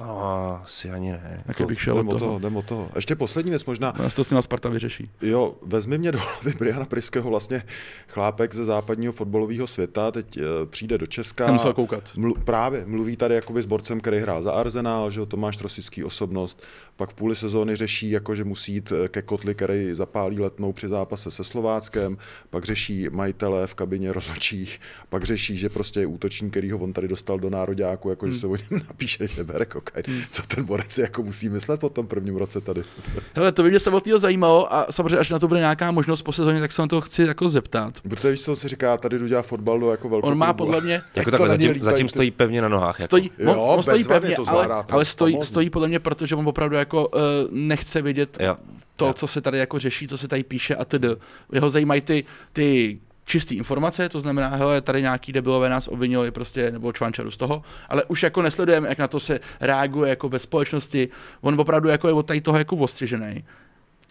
[0.00, 1.44] No, asi ani ne.
[1.46, 2.38] Jak bych šel od toho.
[2.38, 2.88] Jdem od toho.
[2.96, 3.94] Ještě poslední věc možná.
[3.98, 5.10] No, to si na Sparta vyřeší.
[5.22, 7.62] Jo, vezmi mě do hlavy Briana Priského, vlastně
[8.08, 11.46] chlápek ze západního fotbalového světa, teď uh, přijde do Česka.
[11.46, 12.04] Nemusel koukat.
[12.16, 16.62] Mlu, právě, mluví tady jakoby s borcem, který hrál za Arsenal, že Tomáš Trosický osobnost,
[16.96, 20.72] pak v půli sezóny řeší, jako že musí jít eh, ke Kotli, který zapálí letnou
[20.72, 22.18] při zápase se Slováckem,
[22.50, 26.92] pak řeší majitele v kabině rozhodčích, pak řeší, že prostě je útočník, který ho on
[26.92, 28.34] tady dostal do nároďáku, jako hmm.
[28.34, 29.89] že se o něm napíše, že bere kokaj.
[30.06, 30.22] Hmm.
[30.30, 32.82] Co ten borec si jako musí myslet po tom prvním roce tady?
[33.34, 36.32] Hele, to by mě samotného zajímalo a samozřejmě, až na to bude nějaká možnost po
[36.32, 37.94] sezóně, tak se na to chci jako zeptat.
[38.00, 40.80] Protože víš, co se říká, tady jdu dělat fotbal do jako velkou On má podle
[40.80, 41.00] mě...
[41.14, 43.00] jako takhle, zatím, zatím stojí pevně na nohách.
[43.00, 43.52] Stojí, jako.
[43.52, 47.20] on, on stojí pevně, ale, ale stojí, stojí podle mě, protože on opravdu jako uh,
[47.50, 48.56] nechce vidět jo.
[48.96, 49.12] to, jo.
[49.12, 51.08] co se tady jako řeší, co se tady píše a tedy.
[51.52, 52.98] Jeho zajímají ty, ty
[53.30, 57.62] čistý informace, to znamená, hele, tady nějaký debilové nás obvinili prostě, nebo čvančaru z toho,
[57.88, 61.08] ale už jako nesledujeme, jak na to se reaguje jako ve společnosti.
[61.40, 63.44] On opravdu jako je od tady toho jako ostřižený.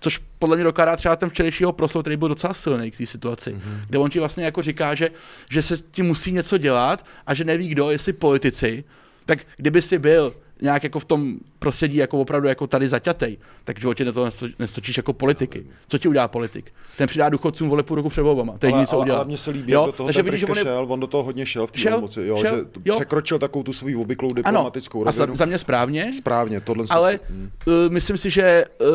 [0.02, 3.52] Což podle mě dokládá třeba ten včerejšího proslov, který byl docela silný k té situaci,
[3.52, 3.86] mm-hmm.
[3.90, 5.10] kde on ti vlastně jako říká, že,
[5.50, 8.84] že se tím musí něco dělat a že neví kdo, jestli politici,
[9.26, 13.78] tak kdyby si byl nějak jako v tom prostředí jako opravdu jako tady zaťatej, tak
[13.78, 14.30] v životě to
[14.60, 15.66] nestočíš jako politiky.
[15.88, 16.72] Co ti udělá politik?
[16.98, 18.58] Ten přidá důchodcům vole půl roku před volbama.
[18.58, 19.18] To je ale, co ale, udělá.
[19.18, 19.86] Ale mně se líbí, jo?
[19.86, 20.64] do toho Takže vidíš, že on, je...
[20.64, 22.96] šel, on do toho hodně šel v té moci, jo, šel, že jo.
[22.96, 25.34] překročil takovou tu svou obvyklou diplomatickou ano, rovinu.
[25.34, 26.12] A za mě správně.
[26.14, 27.20] Správně, tohle Ale
[27.68, 28.88] uh, myslím si, že uh,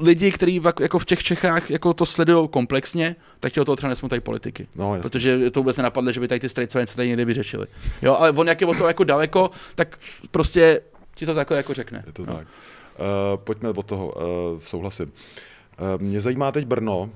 [0.00, 3.90] lidi, kteří jako v těch Čechách jako to sledují komplexně, tak ti o toho třeba
[3.90, 4.66] nesmutají politiky.
[4.74, 5.02] No, jasně.
[5.02, 7.66] protože to vůbec nenapadlo, že by tady ty strejcové něco tady někdy vyřešili.
[8.02, 9.98] Jo, ale on jak je o to jako daleko, tak
[10.30, 10.80] prostě
[11.14, 12.04] ti to takhle jako řekne.
[12.06, 12.36] Je to no.
[12.36, 12.46] tak.
[12.46, 15.06] Uh, pojďme od toho, uh, souhlasím.
[15.06, 15.49] Uh,
[15.98, 17.08] mě zajímá teď Brno, uh,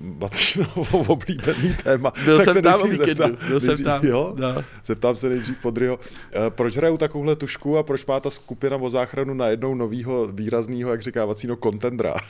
[0.00, 2.12] Bacinovo oblíbený téma.
[2.24, 4.34] Byl tak jsem se tam o víkendu, zeptám- byl jsem nejdřív- tam, Jo?
[4.36, 4.64] no.
[4.84, 6.02] Zeptám se nejdřív Podryho, uh,
[6.48, 11.02] proč hrajou takovouhle tušku a proč má ta skupina o záchranu najednou novýho výrazného, jak
[11.02, 12.14] říká Vacino, kontendra?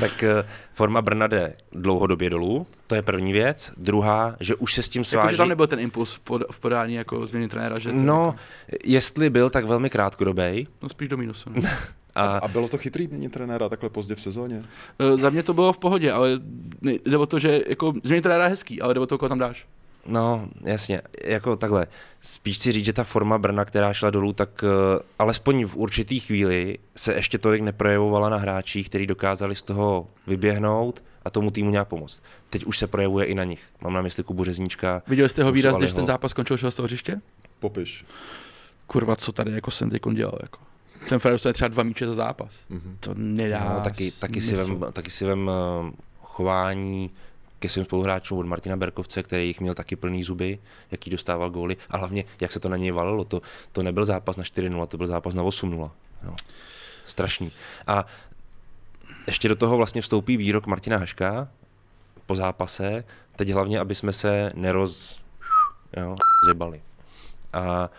[0.00, 3.72] Tak eh, forma Brna jde dlouhodobě dolů, to je první věc.
[3.76, 5.24] Druhá, že už se s tím sváží...
[5.24, 8.34] Jakože tam nebyl ten impuls v pod- v podání jako změny trenéra, že No,
[8.68, 10.68] jako, jestli byl, tak velmi krátkodobý.
[10.82, 11.50] no spíš do minusu.
[12.18, 14.62] A A bylo to chytrý měnit trenéra takhle pozdě v sezóně?
[14.98, 16.30] E, Za mě to bylo v pohodě, ale
[16.80, 19.28] ne- jde o to, že jako změnit trenéra je hezký, ale jde o to, koho
[19.28, 19.66] tam dáš.
[20.06, 21.86] No, jasně, jako takhle.
[22.20, 24.68] Spíš si říct, že ta forma Brna, která šla dolů, tak uh,
[25.18, 31.02] alespoň v určitý chvíli se ještě tolik neprojevovala na hráčích, kteří dokázali z toho vyběhnout
[31.24, 32.20] a tomu týmu nějak pomoct.
[32.50, 33.62] Teď už se projevuje i na nich.
[33.80, 35.02] Mám na mysli Kubu Řezníčka.
[35.06, 37.20] Viděli jste ho výraz, když ten zápas skončil šel z toho hřiště?
[37.60, 38.04] Popiš.
[38.86, 40.58] Kurva, co tady jako jsem teď dělal, jako.
[41.08, 42.54] Ten Ferrer dostane třeba dva míče za zápas.
[42.68, 42.96] Mhm.
[43.00, 45.90] To nedá No, taky, taky, si vem, taky si vem uh,
[46.22, 47.10] chování
[47.58, 50.58] ke svým spoluhráčům od Martina Berkovce, který jich měl taky plný zuby,
[50.90, 53.24] jaký dostával góly a hlavně, jak se to na něj valilo.
[53.24, 53.42] To,
[53.72, 55.90] to nebyl zápas na 4-0, to byl zápas na 8-0.
[56.24, 56.34] Jo.
[57.04, 57.52] Strašný.
[57.86, 58.06] A
[59.26, 61.48] ještě do toho vlastně vstoupí výrok Martina Haška
[62.26, 63.04] po zápase,
[63.36, 65.18] teď hlavně, aby jsme se neroz...
[65.96, 66.16] Jo,
[66.48, 66.82] zjebali.
[67.52, 67.90] A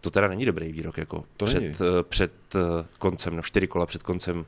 [0.00, 1.74] to teda není dobrý výrok, jako To před, není.
[1.74, 2.58] eh, před eh,
[2.98, 4.46] koncem, no čtyři kola před koncem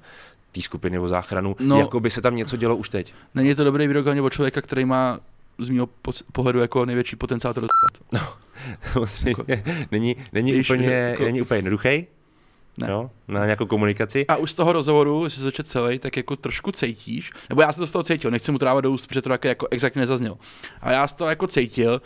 [0.53, 1.67] té skupiny o záchranu, No.
[1.77, 3.15] no, jako by se tam něco dělo už teď.
[3.35, 5.21] Není to dobrý výrok ani od člověka, který má
[5.59, 5.89] z mého
[6.33, 8.23] pohledu jako největší potenciál to dostat.
[8.93, 12.07] Samozřejmě není, není, Víš, úplně, jako- není úplně jednoduchý
[12.79, 12.91] Ne.
[12.91, 14.27] jo, na nějakou komunikaci.
[14.27, 17.83] A už z toho rozhovoru, jestli začet celý, tak jako trošku cítíš, nebo já jsem
[17.83, 20.01] to z toho cítil, nechci mu to dávat do úst, protože to také jako exaktně
[20.01, 20.39] nezaznělo.
[20.81, 22.03] A já z toho jako cítil,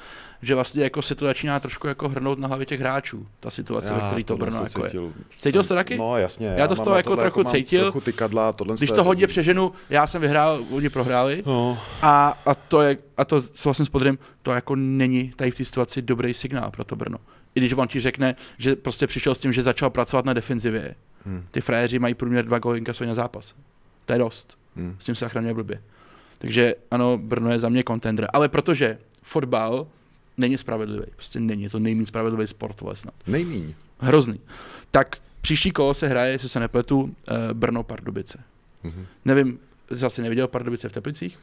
[0.46, 3.94] že vlastně jako se to začíná trošku jako hrnout na hlavě těch hráčů, ta situace,
[3.94, 4.90] ve které to Brno jako je.
[4.90, 5.12] cítil.
[5.40, 5.96] Cítil jsi to taky?
[5.98, 6.54] No jasně.
[6.56, 7.82] Já to z toho jako trochu mám cítil.
[7.82, 11.42] Trochu tykadla, tohle Když je- to hodně přeženu, já jsem vyhrál, oni prohráli.
[11.46, 15.54] No, A, a, to je, a to souhlasím s Podrym, to jako není tady v
[15.56, 17.18] té situaci dobrý signál pro to Brno.
[17.54, 20.94] I když on ti řekne, že prostě přišel s tím, že začal pracovat na defenzivě.
[21.26, 21.44] Hmm.
[21.50, 23.54] Ty frajeři mají průměr dva góly na zápas.
[24.04, 24.58] To je dost.
[24.76, 24.96] Hmm.
[24.98, 25.82] S tím se zachraňuje blbě.
[26.38, 28.26] Takže ano, Brno je za mě contender.
[28.32, 29.86] Ale protože fotbal
[30.36, 31.06] není spravedlivý.
[31.16, 31.62] Prostě není.
[31.62, 33.14] Je to nejméně spravedlivý sport, vole snad.
[33.26, 33.74] nejmíň.
[33.98, 34.40] Hrozný.
[34.90, 38.38] Tak příští kolo se hraje, jestli se nepletu, eh, Brno Pardubice.
[38.82, 39.06] Mhm.
[39.24, 39.58] Nevím,
[39.90, 41.38] zase neviděl Pardubice v Teplicích.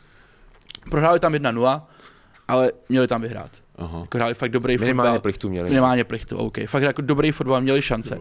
[0.90, 1.88] Prohráli tam 1-0,
[2.48, 3.52] ale měli tam vyhrát.
[3.76, 4.00] Aha.
[4.00, 5.22] Jako hráli fakt dobrý Minimálně fotbal.
[5.22, 5.70] plichtu měli.
[5.70, 6.58] Minimálně plichtu, OK.
[6.68, 8.18] Fakt jako dobrý fotbal, měli šance.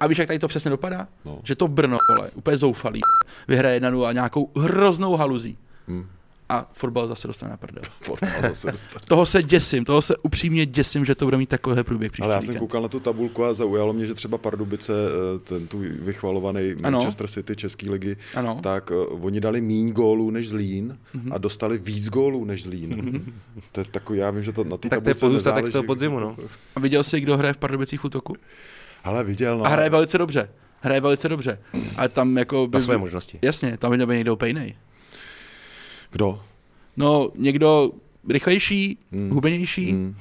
[0.00, 1.08] A víš, jak tady to přesně dopadá?
[1.24, 1.40] No.
[1.44, 3.00] Že to Brno, vole, úplně zoufalý,
[3.48, 5.58] vyhraje 1-0 nějakou hroznou haluzí.
[5.88, 6.06] Hmm.
[6.48, 7.82] A fotbal zase dostane na prdel.
[8.40, 8.72] Zase.
[9.08, 12.34] Toho se děsím, toho se upřímně děsím, že to bude mít takovýhle průběh příští Ale
[12.34, 12.60] já jsem víkend.
[12.60, 16.98] koukal na tu tabulku a zaujalo mě, že třeba Pardubice, eh, ten tu vychvalovaný Ano.
[16.98, 18.60] Manchester City České ligy, Ano.
[18.62, 20.98] tak uh, oni dali míň gólů než Zlín
[21.30, 23.24] a dostali víc gólů než Zlín.
[23.72, 25.70] To je takový, já vím, že to na té Tak to je tabulce pozůstatek z
[25.70, 26.36] toho podzimu, no.
[26.76, 28.34] A viděl jsi, kdo hraje v Pardubicích v útoku?
[29.04, 29.64] Ale viděl, no.
[29.64, 30.48] A hraje velice dobře.
[30.80, 31.58] Hraje velice dobře.
[31.96, 32.68] A tam jako...
[32.72, 33.38] Na své možnosti.
[33.42, 34.74] Jasně, tam by měl být někdo úplně.
[36.14, 36.42] Kdo?
[36.96, 37.90] No, někdo
[38.28, 39.30] rychlejší, Hmm.
[39.30, 40.16] hubenější Hmm,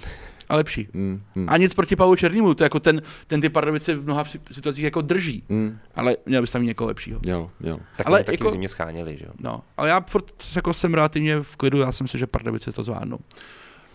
[0.50, 0.88] a lepší.
[0.94, 4.24] hmm, hmm, A nic proti Pavlu Černýmu, to jako ten, ten ty Pardubice v mnoha
[4.52, 5.44] situacích jako drží.
[5.50, 5.78] hmm.
[5.96, 7.20] Ale měl bys tam mít někoho lepšího.
[7.24, 7.80] Měl, měl.
[7.98, 9.32] Tak Ale taky jako- zimě scháněli, že jo.
[9.40, 10.26] No, ale já furt
[10.56, 13.18] jako jsem relativně v klidu, já si myslím, že Pardubice to zvládnou.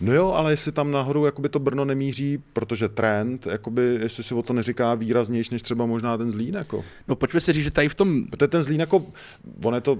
[0.01, 4.33] No jo, ale jestli tam nahoru jakoby to Brno nemíří, protože trend, jakoby, jestli si
[4.33, 6.85] o to neříká výraznější než třeba možná ten Zlín, jako.
[7.07, 9.05] No pojďme si říct, že tady v tom Protože ten Zlín jako,
[9.63, 9.99] on je to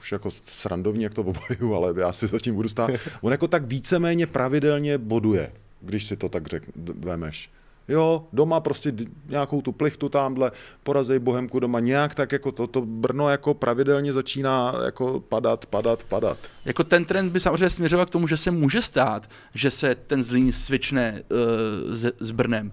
[0.00, 2.90] už jako srandovní, jak to obojuju, ale já si zatím budu stát.
[3.20, 7.50] On jako tak víceméně pravidelně boduje, když si to tak řek, vemeš.
[7.88, 8.92] Jo, doma prostě
[9.28, 14.12] nějakou tu plichtu tamhle, porazej Bohemku doma, nějak tak jako to, to Brno jako pravidelně
[14.12, 16.38] začíná jako padat, padat, padat.
[16.64, 20.24] Jako ten trend by samozřejmě směřoval k tomu, že se může stát, že se ten
[20.24, 22.72] Zlín svične uh, s, s Brnem.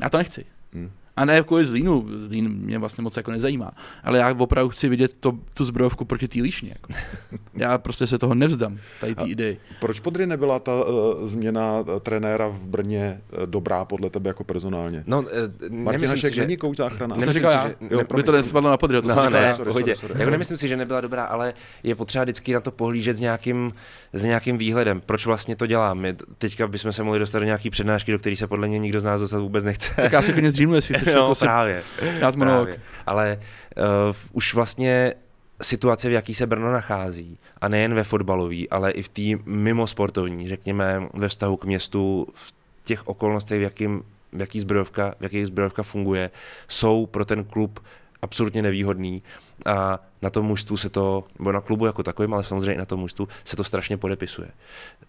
[0.00, 0.46] Já to nechci.
[0.72, 0.90] Hmm.
[1.20, 3.70] A ne kvůli Zlínu, Zlín mě vlastně moc jako nezajímá,
[4.04, 6.68] ale já opravdu chci vidět to, tu zbrojovku proti té líšně.
[6.68, 6.92] Jako.
[7.54, 9.56] Já prostě se toho nevzdám, tady ty idei.
[9.80, 14.44] Proč podry nebyla ta uh, změna uh, trenéra v Brně uh, dobrá podle tebe jako
[14.44, 15.04] personálně?
[15.06, 16.40] No, Martin eh, nemyslím Hašek si, že...
[16.40, 17.16] není kouč záchrana.
[17.16, 19.24] Nemyslím říkal si, já, že- jo, ne- by to nespadlo na podry, to No, jsem
[19.24, 19.56] říkal ne, já.
[19.56, 19.96] sorry, v pohodě.
[19.96, 20.20] sorry, sorry.
[20.20, 23.72] Jako nemyslím si, že nebyla dobrá, ale je potřeba vždycky na to pohlížet s nějakým,
[24.12, 25.00] s nějakým výhledem.
[25.06, 25.98] Proč vlastně to dělám?
[25.98, 29.00] My teďka bychom se mohli dostat do nějaký přednášky, do které se podle mě nikdo
[29.00, 29.92] z nás dostat vůbec nechce.
[29.96, 31.82] Tak já klidně zdřímnu, jestli můžeš no, si právě.
[32.20, 32.64] dát monolog.
[32.64, 32.82] právě.
[33.06, 33.38] Ale
[33.76, 35.14] uh, už vlastně
[35.62, 39.86] situace, v jaký se Brno nachází, a nejen ve fotbalový, ale i v té mimo
[39.86, 42.54] sportovní, řekněme, ve vztahu k městu, v
[42.84, 44.02] těch okolnostech, v, jakým,
[44.32, 46.30] v jaký zbrojovka, v jaký zbrojovka funguje,
[46.68, 47.80] jsou pro ten klub
[48.22, 49.22] absolutně nevýhodný
[49.66, 52.84] a na tom mužstvu se to, nebo na klubu jako takovým, ale samozřejmě i na
[52.84, 54.48] tom mužstvu se to strašně podepisuje.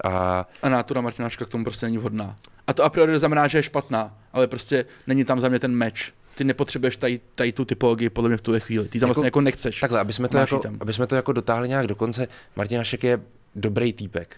[0.03, 2.35] A A nátura Martináška k tomu prostě není vhodná.
[2.67, 5.71] A to a priori znamená, že je špatná, ale prostě není tam za mě ten
[5.75, 6.13] meč.
[6.35, 8.87] Ty nepotřebuješ tady, tady tu typologii podle mě v tuhle chvíli.
[8.87, 9.79] Ty tam Jako- vlastně jako nechceš.
[9.79, 10.77] takhle, aby jsme, to jako, tam.
[10.79, 13.21] aby jsme to jako dotáhli nějak do konce, Martin Hašek je
[13.55, 14.37] dobrý týpek,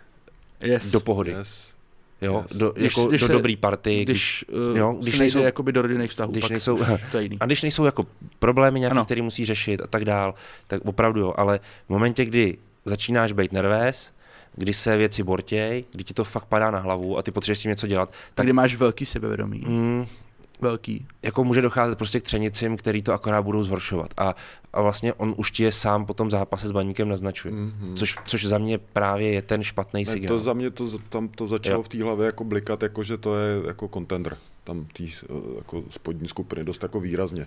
[0.62, 0.92] yes.
[0.92, 1.32] do pohody.
[1.32, 1.76] Yes.
[2.24, 2.58] Jo, Yes.
[2.58, 5.72] do, Když- jako když do se- dobrý party, když, když, uh, jo, když nejsou- jakoby
[5.72, 6.80] do rodinných vztahů, když pak nejsou-
[7.12, 7.38] to je jiný.
[7.40, 8.06] a když nejsou jako
[8.40, 10.34] problémy nějaké, které musí řešit a tak dál,
[10.68, 14.14] tak opravdu jo, ale v momentě, kdy začínáš být nervés,
[14.56, 17.62] kdy se věci bortěj, kdy ti to fakt padá na hlavu a ty potřebuješ s
[17.62, 19.64] tím něco dělat, Tak tak kdy máš velký sebevědomí.
[19.68, 20.06] mm,
[20.64, 21.08] Velký.
[21.24, 24.14] jako může docházet prostě k třenicím, který to akorát budou zhoršovat.
[24.18, 24.36] A,
[24.74, 27.54] a vlastně on už ti je sám po tom zápase s baníkem naznačuje.
[27.54, 27.96] Mm-hmm.
[27.96, 30.38] Což, což za mě právě je ten špatný Ne, signál.
[30.38, 31.84] to za mě to, tam to začalo Jo.
[31.84, 34.38] v té hlavě jako blikat, jako že to je jako contender.
[34.64, 37.46] Tam tý eh, jako spodní skupiny dost jako výrazně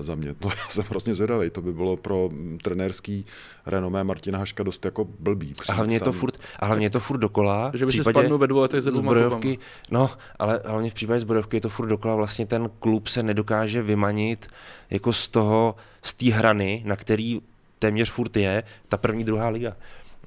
[0.00, 0.34] za mě.
[0.38, 1.50] To já jsem hrozně zvědavý.
[1.50, 3.26] To by bylo pro mm, trenérský
[3.66, 5.52] renomé Martina Haška dost jako blbý.
[5.68, 7.70] A hlavně je to furt, a hlavně je to furt dokola.
[7.74, 9.58] Že by si případě spadnul ve dvou letech se dvouma zbrojovky,
[9.90, 13.82] no, ale hlavně v případě zbrojovky je to furt dokola, vlastně ten klub se nedokáže
[13.82, 14.48] vymanit
[14.90, 17.40] jako z toho, z té hrany, na který
[17.78, 19.76] téměř furt je ta první, druhá liga.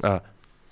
[0.04, 0.22] A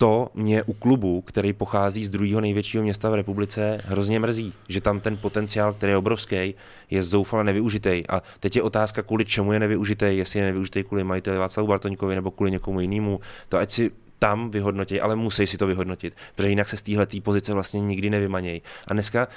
[0.00, 4.80] to mě u klubu, který pochází z druhého největšího města v republice, hrozně mrzí, že
[4.80, 6.54] tam ten potenciál, který je obrovský,
[6.90, 8.02] je zoufale nevyužitý.
[8.08, 12.14] A teď je otázka, kvůli čemu je nevyužitý, jestli je nevyužitý kvůli majiteli Václavu Bartoňkovi
[12.14, 13.20] nebo kvůli někomu jinému.
[13.48, 17.06] To ať si tam vyhodnotí, ale musí si to vyhodnotit, protože jinak se z téhle
[17.22, 18.62] pozice vlastně nikdy nevymanějí.
[18.86, 19.28] A dneska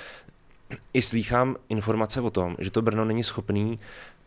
[0.94, 3.80] i slýchám informace o tom, že to Brno není schopný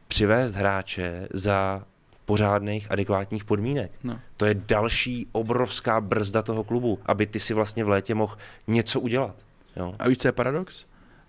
[0.09, 1.83] přivést hráče za
[2.27, 3.91] pořádných, adekvátních podmínek.
[4.05, 4.21] No.
[4.37, 9.01] To je další obrovská brzda toho klubu, aby ty si vlastně v létě mohl něco
[9.01, 9.35] udělat.
[9.77, 9.95] Jo.
[9.99, 10.85] A víš, co je paradox?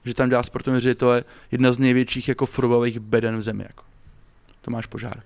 [0.05, 1.21] Že tam dělá sportovní ředitel
[1.51, 3.63] jedna z největších jako fotbalových beden v zemi.
[3.67, 3.83] Jako.
[4.61, 5.23] Tomáš Požár.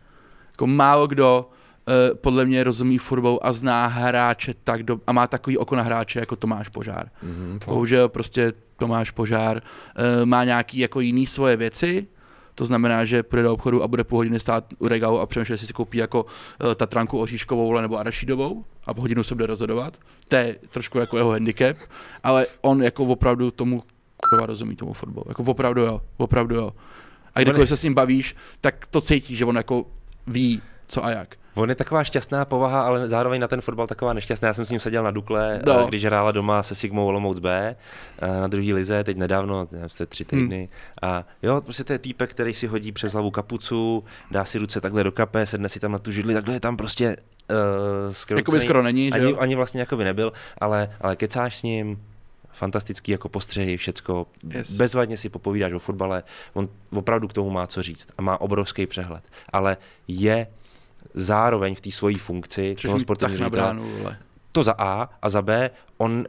[0.51, 1.49] Jako málo kdo
[1.87, 5.83] uh, podle mě rozumí fotbalu a zná hráče tak do, a má takový oko na
[5.83, 7.09] hráče jako Tomáš Požár.
[7.23, 7.69] Mhm, fakt.
[7.69, 12.07] Bohužel prostě Tomáš Požár uh, má nějaký jako jiný svoje věci,
[12.55, 15.53] to znamená, že půjde do obchodu a bude půl hodiny stát u regálu a přemýšlet,
[15.53, 19.97] jestli si koupí jako uh, Tatranku Oříškovou nebo Arašidovou a po hodinu se bude rozhodovat.
[20.27, 21.77] To je trošku jako jeho handicap,
[22.23, 23.83] ale on jako opravdu tomu
[24.29, 25.25] kurva rozumí tomu fotbalu.
[25.27, 26.71] Jako opravdu jo, opravdu jo.
[27.35, 29.85] A kdykoliv se s ním bavíš, tak to cítí, že on jako
[30.27, 31.35] ví, co a jak.
[31.55, 34.47] On je taková šťastná povaha, ale zároveň na ten fotbal taková nešťastná.
[34.47, 35.85] Já jsem s ním seděl na Dukle, No.
[35.87, 37.75] když hrála doma se Sigmou Olomouc B
[38.21, 40.57] eh, na druhé lize, teď nedávno, jste tři týdny.
[40.57, 41.11] Hmm.
[41.11, 44.81] A jo, prostě to je týpek, který si hodí přes hlavu kapucu, dá si ruce
[44.81, 47.17] takhle do kape, sedne si tam na tu židli, takhle je tam prostě
[47.49, 48.39] uh, skroucený.
[48.39, 49.37] Jakoby skoro není, že ani, jo?
[49.39, 52.01] ani vlastně jako by nebyl, ale, ale kecáš s ním,
[52.53, 54.71] fantastický jako postřehy, všecko, yes.
[54.71, 56.23] bezvadně si popovídáš o fotbale,
[56.53, 59.23] on opravdu k tomu má co říct a má obrovský přehled,
[59.53, 59.77] ale
[60.07, 60.47] je
[61.13, 63.77] zároveň v té svojí funkci Třeš toho sportovního ředitele.
[64.51, 66.25] To za A a za B, on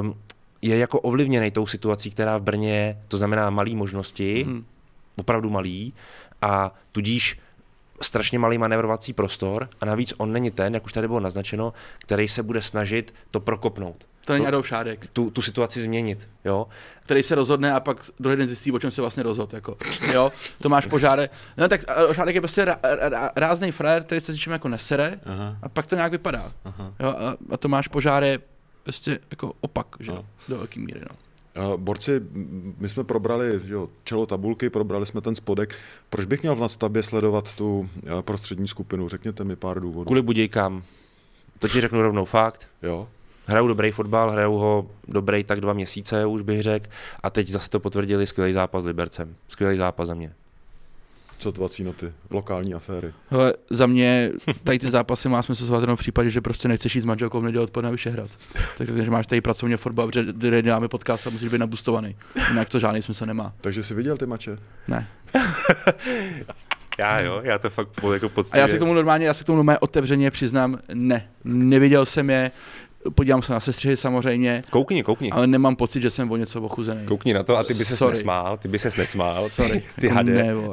[0.00, 0.14] um,
[0.62, 4.64] je jako ovlivněný tou situací, která v Brně je, to znamená malý možnosti, hmm.
[5.16, 5.94] opravdu malý
[6.42, 7.38] a tudíž
[8.04, 12.28] strašně malý manévrovací prostor a navíc on není ten, jak už tady bylo naznačeno, který
[12.28, 14.06] se bude snažit to prokopnout.
[14.26, 16.66] To není To- Adolf Šádek, Tu, tu situaci změnit, jo.
[17.02, 19.56] který se rozhodne a pak druhý den zjistí, o čem se vlastně rozhodl.
[19.56, 19.76] Jako.
[20.12, 20.32] Jo,
[20.62, 21.28] Tomáš Požáre.
[21.56, 25.20] No tak Adolf Šádek je prostě rá, rá, rázný frajer, který se s jako nesere
[25.24, 25.56] Aha.
[25.62, 26.52] a pak to nějak vypadá.
[26.64, 26.92] Aha.
[27.00, 28.38] Jo, a, a Tomáš Požár je
[28.82, 30.24] prostě jako opak, že jo, No.
[30.48, 31.00] do velké míry.
[31.00, 31.16] No.
[31.56, 32.20] Uh, Borci,
[32.78, 35.74] my jsme probrali jo, čelo tabulky, probrali jsme ten spodek.
[36.10, 37.88] Proč bych měl v nadstavbě sledovat tu uh,
[38.20, 39.08] prostřední skupinu?
[39.08, 40.04] Řekněte mi pár důvodů.
[40.04, 40.82] Kvůli Budějkám.
[41.58, 42.66] To ti řeknu rovnou fakt.
[42.82, 43.08] Jo?
[43.46, 46.86] Hrajou dobrý fotbal, hrajou ho dobrý tak dva měsíce, už bych řekl.
[47.22, 49.34] A teď zase to potvrdili skvělý zápas s Libercem.
[49.48, 50.32] Skvělý zápas za mě.
[51.42, 52.12] Co tvací noty?
[52.30, 53.12] Lokální aféry.
[53.30, 54.30] Hele, za mě
[54.64, 57.40] tady ty zápasy má smysl zvládat jenom v případě, že prostě nechceš jít s manželkou
[57.40, 58.30] v neděli odpoledne na Vyšehrad.
[58.78, 62.16] Takže máš tady pracovně fotbal, protože kde děláme podcast a musíš být nabustovaný.
[62.48, 63.52] Jinak to žádný smysl nemá.
[63.60, 64.58] Takže jsi viděl ty mače?
[64.88, 65.08] Ne.
[66.98, 68.60] Já jo, já to fakt jako A poctivě.
[68.60, 71.28] já se k tomu normálně, já se k tomu normálně otevřeně přiznám, ne.
[71.44, 72.50] Neviděl jsem je,
[73.14, 75.30] podívám se na sestřihy samozřejmě, Koukni, koukni.
[75.30, 77.06] ale nemám pocit, že jsem o něco ochuzený.
[77.06, 78.12] Koukni na to a ty by Sorry.
[78.14, 79.48] nesmál, ty by ses nesmál.
[79.48, 80.32] Sorry, Ty jako hade.
[80.32, 80.54] ne.
[80.54, 80.64] Uh,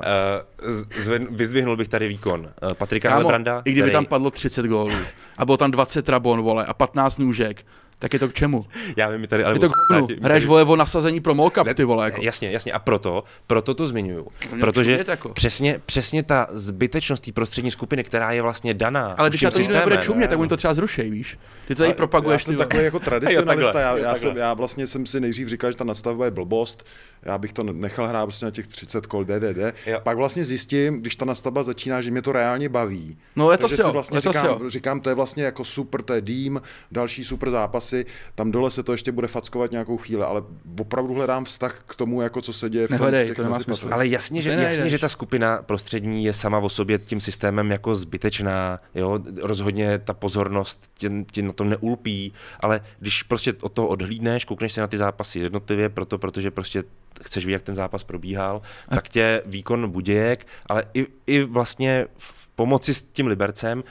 [0.98, 3.32] zven, vyzdvihnul bych tady výkon uh, Patrika Kámo.
[3.66, 4.94] I kdyby který, tam padlo 30 gólů
[5.38, 7.66] a bylo tam 20 trabon, vole, a 15 nůžek,
[8.00, 8.66] tak je to k čemu?
[8.98, 11.68] Já vím, my tady ale Je to k tady- Hraješ vole o nasazení pro Molkup,
[11.74, 12.06] ty vole.
[12.06, 12.22] Jako.
[12.22, 12.72] Jasně, jasně.
[12.72, 14.28] A proto, proto to zmiňuju.
[14.54, 15.30] měl Protože jako.
[15.30, 19.16] přesně, přesně ta zbytečnost té prostřední skupiny, která je vlastně daná.
[19.18, 21.38] Ale když na to nebude čumět, tak oni to třeba zrušej, víš?
[21.68, 25.06] Ty to tady propaguješ, Já jsem takový jako tradicionalista, já, já, jsem, já vlastně jsem
[25.06, 26.86] si nejdřív říkal, že ta nastavba je blbost,
[27.24, 30.00] já bych to nechal hrát prostě na těch 30 kol DDD, Jo.
[30.04, 33.18] pak vlastně zjistím, když ta nastavba začíná, že mě to reálně baví.
[33.36, 34.70] No, letos Takže si vlastně říkám, jo.
[34.70, 37.50] říkám, to je vlastně jako super, to je dým, další super
[37.90, 40.44] zápasy, tam dole se to ještě bude fackovat nějakou chvíli, ale
[40.80, 43.44] opravdu hledám vztah k tomu, jako co se děje v, tom, Nehledej, v těch to
[43.44, 43.90] nemá smysl.
[43.92, 47.96] Ale jasně, že, jasně, že ta skupina prostřední je sama o sobě tím systémem jako
[47.96, 53.88] zbytečná, jo, rozhodně ta pozornost tě, tě na to neulpí, ale když prostě od toho
[53.88, 56.84] odhlídneš, koukneš se na ty zápasy jednotlivě, proto, protože prostě
[57.22, 62.48] chceš vidět, jak ten zápas probíhal, tak tě výkon Budějek, ale i, i vlastně v
[62.56, 63.84] pomoci s tím Libercem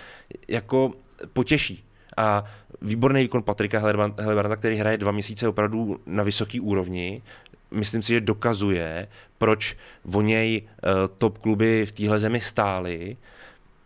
[0.48, 0.92] jako
[1.32, 1.87] potěší.
[2.18, 2.44] A
[2.82, 3.78] výborný výkon Patrika
[4.18, 7.22] Helebranta, který hraje dva měsíce opravdu na vysoké úrovni,
[7.70, 9.08] myslím si, že dokazuje,
[9.38, 9.76] proč
[10.14, 13.16] o něj uh, top kluby v téhle zemi stály.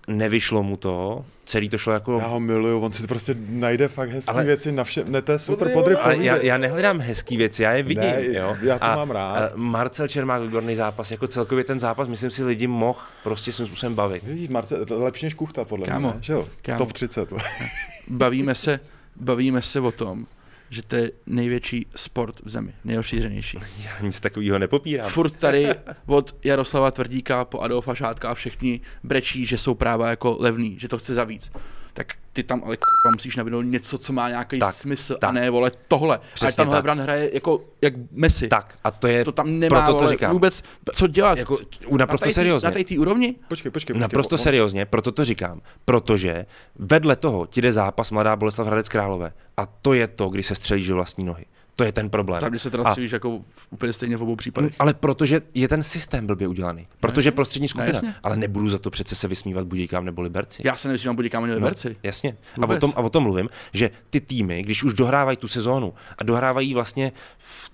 [0.09, 2.19] Nevyšlo mu to, celý to šlo jako...
[2.19, 5.33] Já ho miluju, on si prostě najde fakt hezké Ale- věci na všem, ne, to
[5.33, 5.95] je super Podry.
[5.95, 8.03] Ale já, já nehledám hezký věci, já je vidím.
[8.03, 8.57] Ne, jo?
[8.63, 9.37] já to a, mám rád.
[9.37, 13.67] a Marcel Čermák, výborný zápas, jako celkově ten zápas, myslím si, lidi mohl prostě svým
[13.67, 14.23] způsobem bavit.
[14.23, 16.23] Vidíš, Marce, lepší než Kuchta, podle Kámo, mě, ne?
[16.23, 16.49] že jo?
[16.63, 16.79] kámo.
[16.79, 17.33] Top 30.
[18.09, 18.81] Bavíme se,
[19.17, 20.27] bavíme se o tom,
[20.73, 23.59] že to je největší sport v zemi, nejrozšířenější.
[23.85, 25.11] Já nic takového nepopírám.
[25.11, 25.69] Furt tady
[26.07, 30.89] od Jaroslava Tvrdíka po Adolfa Šátka a všichni brečí, že jsou práva jako levný, že
[30.89, 31.51] to chce za víc.
[32.33, 35.29] Ty tam ale kurva musíš nabídnout něco, co má nějaký Tak, smysl tak.
[35.29, 36.21] a ne vole tohle.
[36.35, 36.75] Přesně a tam tak.
[36.75, 38.49] Lebran hraje jako jak Messi.
[38.49, 40.33] Tak, a to je, To tam nemá proto to vole, říkám.
[40.33, 40.63] vůbec
[40.95, 41.39] co dělat.
[41.39, 41.59] Jako,
[41.99, 42.67] naprosto na té- seriózně.
[42.67, 43.35] Na té té úrovni?
[43.49, 43.95] Počkej, počkej.
[43.95, 44.01] počkej.
[44.01, 45.61] Naprosto on- seriózně, proto to říkám.
[45.85, 49.33] Protože vedle toho ti jde zápas Mladá Boleslav Hradec Králové.
[49.57, 51.45] A to je to, kdy se střelíš do vlastní nohy.
[51.77, 52.41] To je ten problém.
[52.41, 54.75] Tam, se teda střílíš jako v, úplně stejně v obou případech.
[54.79, 56.87] Ale protože je ten systém blbě udělaný.
[57.01, 57.33] Protože jasně.
[57.33, 57.93] prostřední skupina.
[57.93, 58.15] jasně.
[58.23, 60.63] ale nebudu za to přece se vysmívat Budějkám nebo Liberci.
[60.65, 61.89] Já se nevím, budí kam ani Liberci.
[61.89, 62.37] No, jasně.
[62.63, 65.95] A o, tom, a o tom mluvím, že ty týmy, když už dohrávají tu sezónu
[66.19, 67.72] a dohrávají vlastně v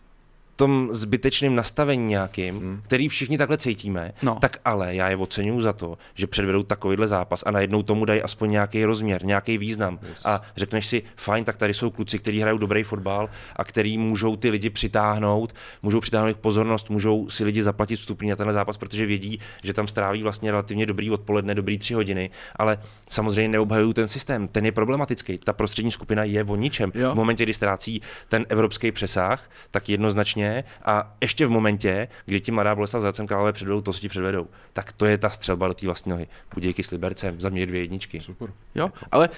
[0.59, 2.81] tom zbytečném nastavení nějakým, hmm.
[2.83, 4.39] který všichni takhle cítíme, No.
[4.41, 8.23] tak ale já je oceňuju za to, že předvedou takovýhle zápas a najednou tomu dají
[8.23, 9.99] aspoň nějaký rozměr, nějaký význam.
[10.09, 10.27] Yes.
[10.27, 14.37] A řekneš si, fajn, tak tady jsou kluci, kteří hrajou dobrý fotbal a který můžou
[14.37, 19.07] ty lidi přitáhnout, můžou přitáhnout pozornost, můžou si lidi zaplatit vstupní na tenhle zápas, protože
[19.07, 22.79] vědí, že tam stráví vlastně relativně dobrý odpoledne, dobrý tři hodiny, ale
[23.11, 25.39] samozřejmě neobhajují ten systém, ten je problematický.
[25.39, 26.93] Ta prostřední skupina je o ničem.
[26.95, 27.13] Jo.
[27.13, 30.48] V momentě, kdy ztrácí ten evropský přesah, tak jednoznačně
[30.85, 34.47] a ještě v momentě, kdy ti mladá Boleslav Zracem Králové předvedou to, co ti předvedou,
[34.73, 36.27] tak to je ta střelba do té vlastní nohy.
[36.55, 38.21] Budějky s Libercem, za mě dvě jedničky.
[38.21, 38.51] Super.
[38.75, 39.29] Jo, ale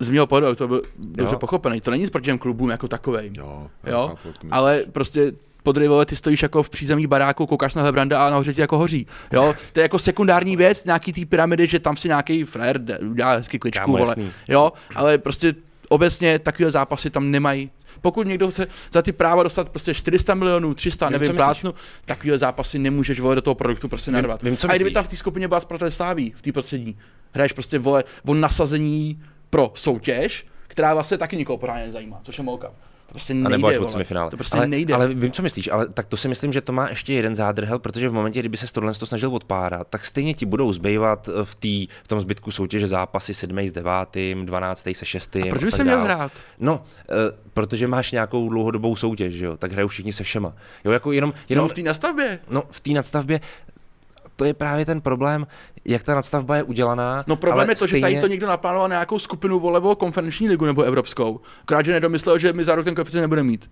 [0.00, 1.38] z mého pohledu to byl dobře Jo.
[1.38, 1.80] pochopený.
[1.80, 3.32] To není proti těm klubům jako takovým.
[3.36, 4.08] Jo, jo?
[4.08, 8.30] chápu, ale prostě podry, vole, ty stojíš jako v přízemí baráku, koukáš na Hebranda a
[8.30, 9.06] nahoře ti jako hoří.
[9.32, 9.54] Jo?
[9.72, 13.32] To je jako sekundární věc, nějaký té pyramidy, že tam si nějaký frér jde- udělá
[13.36, 14.16] hezky kličku, Kámo, vole.
[14.48, 15.54] Jo, ale prostě
[15.88, 17.70] obecně takové zápasy tam nemají.
[18.06, 22.38] Pokud někdo chce za ty práva dostat prostě 400 milionů, 300, Vím, nevím, plácnu, takové
[22.38, 24.42] zápasy nemůžeš vole do toho produktu prostě narvat.
[24.42, 26.98] vím, co a kdyby tam v té skupině byla Sparta Sláví, v té prostřední,
[27.32, 32.44] hraješ prostě vole o nasazení pro soutěž, která vlastně taky nikoho pořádně nezajímá, což je
[32.44, 32.72] molka.
[33.10, 33.90] Prostě A nejde, nebo až od vole.
[33.90, 34.30] semifinále.
[34.30, 34.94] To prostě ale, nejde.
[34.94, 37.78] Ale vím, co myslíš, ale tak to si myslím, že to má ještě jeden zádrhel,
[37.78, 41.54] protože v momentě, kdyby se tohle to snažil odpárat, tak stejně ti budou zbývat v,
[41.54, 43.58] tý, v tom zbytku soutěže zápasy 7.
[43.58, 43.92] s 9.,
[44.44, 44.88] 12.
[44.92, 45.36] se 6.
[45.36, 46.32] A proč by se měl hrát?
[46.58, 47.04] No, eh,
[47.54, 49.56] protože máš nějakou dlouhodobou soutěž, že jo?
[49.56, 50.52] tak hrajou všichni se všema.
[50.84, 52.38] Jo, jako jenom, jenom Jenom v té nastavbě.
[52.50, 53.40] No, v té nadstavbě
[54.36, 55.46] to je právě ten problém,
[55.84, 57.24] jak ta nadstavba je udělaná.
[57.26, 60.48] No problém ale je to, že tady to někdo naplánoval na nějakou skupinu volevo konferenční
[60.48, 61.40] ligu nebo evropskou.
[61.62, 63.70] Akorát, že nedomyslel, že my za rok ten koeficient nebudeme mít.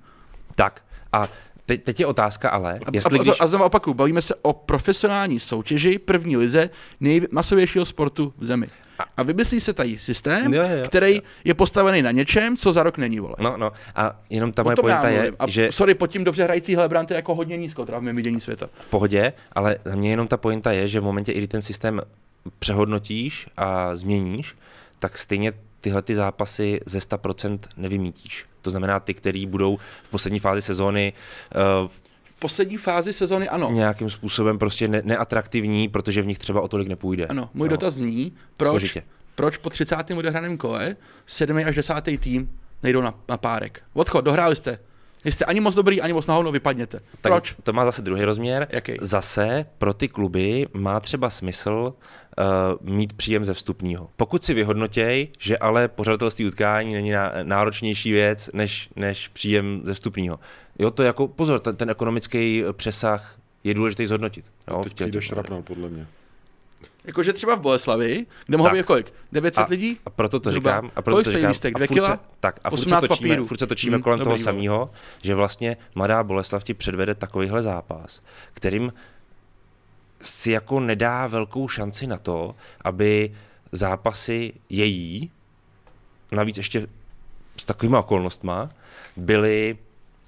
[0.55, 1.29] Tak, a
[1.67, 3.41] teď, teď je otázka ale, A, jestli a, když...
[3.41, 8.67] a znovu opakuju, bavíme se o profesionální soutěži první lize nejmasovějšího sportu v zemi.
[9.17, 10.85] A vymyslí se tady systém, Jo, jo, jo.
[10.89, 13.35] který je postavený na něčem, co za rok není, vole.
[13.39, 15.33] No, no, a jenom ta moje pointa je.
[15.39, 18.17] A že sorry, pod tím dobře hrající Helebrant je jako hodně nízko, teda v mém
[18.17, 18.67] vidění světa.
[18.81, 22.01] v pohodě, ale za mě jenom ta pointa je, že v momentě, kdy ten systém
[22.59, 24.55] přehodnotíš a změníš,
[24.99, 28.47] tak stejně tyhle ty zápasy ze 100% nevymítíš.
[28.63, 31.13] To znamená ty, který budou v poslední fázi sezóny
[31.85, 31.91] uh,
[32.37, 33.71] V poslední fázi sezony ano.
[33.73, 37.27] nějakým způsobem prostě ne- neatraktivní, protože v nich třeba o tolik nepůjde.
[37.27, 37.71] Ano, můj no.
[37.71, 39.03] dotaz zní, proč, Složitě.
[39.35, 39.97] proč po 30.
[40.17, 41.57] odehraném kole 7.
[41.67, 41.95] až 10.
[42.21, 42.51] tým
[42.83, 43.83] nejdou na, na párek.
[43.95, 44.79] Odchod, dohráli jste.
[45.25, 47.01] Nejste ani moc dobrý, ani moc nahovno, vypadněte.
[47.21, 47.55] Tak Proč?
[47.63, 48.67] To má zase druhý rozměr.
[48.71, 48.97] Jaký?
[49.01, 51.95] Zase pro ty kluby má třeba smysl
[52.83, 54.11] uh, mít příjem ze vstupního.
[54.17, 59.95] Pokud si vyhodnotěj, že ale pořadatelství utkání není ná, náročnější věc než, než příjem ze
[59.95, 60.39] vstupního.
[60.79, 64.45] Jo, to je jako, pozor, ten, ten ekonomický přesah je důležitý zhodnotit.
[64.71, 66.07] Jo, Teď přijde šrapnel, podle mě.
[67.05, 68.73] Jakože třeba v Boleslavi, kde Tak.
[68.73, 69.13] být kolik?
[69.33, 69.99] 900 lidí?
[70.07, 70.71] A proto to Zhruba.
[70.71, 70.91] říkám.
[70.97, 71.49] A proto Kolik to říkám.
[71.49, 71.75] lístek?
[71.75, 72.21] A Dvě furt se- kila?
[72.41, 73.47] Tak a furt se 18 točíme, papírů.
[73.47, 74.53] furt se točíme Hm, kolem toho dobrý, vole.
[74.53, 74.91] samého,
[75.25, 78.23] že vlastně Mladá Boleslav ti předvede takovýhle zápas,
[78.53, 78.93] kterým
[80.21, 82.55] si jako nedá velkou šanci na to,
[82.85, 83.35] aby
[83.73, 85.31] zápasy její,
[86.33, 86.87] navíc ještě
[87.57, 88.71] s takovýma okolnostma,
[89.17, 89.79] byly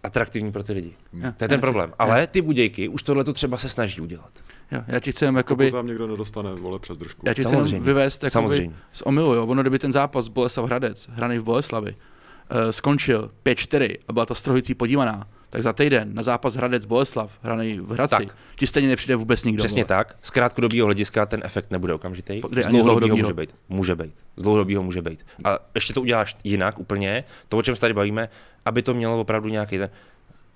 [0.07, 0.93] atraktivní pro ty lidi.
[1.13, 1.93] Jo, To je ten problém.
[1.99, 4.31] Ale ty budějky už tohle to třeba se snaží udělat.
[4.73, 7.23] Jo, já ti chci jenom Pokud jakoby, tam někdo nedostane vole přes držku.
[7.27, 7.87] já ti chci jenom Samozřejmě.
[7.87, 8.77] vyvést jakoby Samozřejmě.
[8.93, 9.47] z omylu, jo.
[9.47, 14.35] Ono, kdyby ten zápas Boleslav Hradec, hraný v Boleslavi, uh, skončil 5-4 a byla to
[14.35, 15.27] strohující podívaná,
[15.57, 18.37] tak za týden na zápas Hradec Boleslav, hraný v Hradci, Tak.
[18.59, 19.63] ti stejně nepřijde vůbec nikdo.
[19.65, 19.89] Přesně vole.
[20.05, 20.17] tak.
[20.23, 22.41] Z krátkodobého hlediska ten efekt nebude okamžitý.
[22.63, 23.55] Z dlouhodobého může být.
[23.69, 24.13] Může být.
[24.37, 25.27] Z dlouhodobého může být.
[25.45, 27.25] A ještě to uděláš jinak úplně.
[27.49, 28.29] To, o čem se tady bavíme,
[28.65, 29.91] aby to mělo opravdu nějaký ten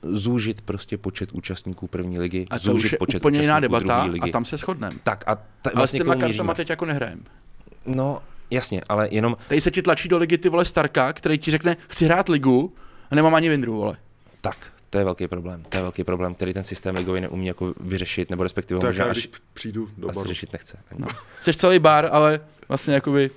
[0.02, 3.72] zúžit prostě počet účastníků první ligy, A to už zúžit je počet úplně jiná účastníků
[3.78, 4.30] debata druhé ligy.
[4.30, 4.96] a tam se shodneme.
[5.02, 7.24] Tak a ta, Ale s vlastně těma kartama teď jako nehrajem.
[7.86, 11.50] No, jasně, ale jenom Tady se ti tlačí do ligy ty vole Starka, který ti
[11.50, 12.74] řekne, chci hrát ligu
[13.10, 13.96] a nemám ani Vindru, vole.
[14.40, 14.56] tak.
[14.90, 15.64] To je velký problém.
[15.68, 18.88] To je velký problém, který ten systém ligový neumí jako vyřešit, nebo respektive ho Tak
[18.88, 20.28] možná já, až, když přijdu do asi baru.
[20.28, 20.78] řešit nechce.
[20.98, 21.06] No.
[21.42, 23.30] Jsi celý bar, ale vlastně jakoby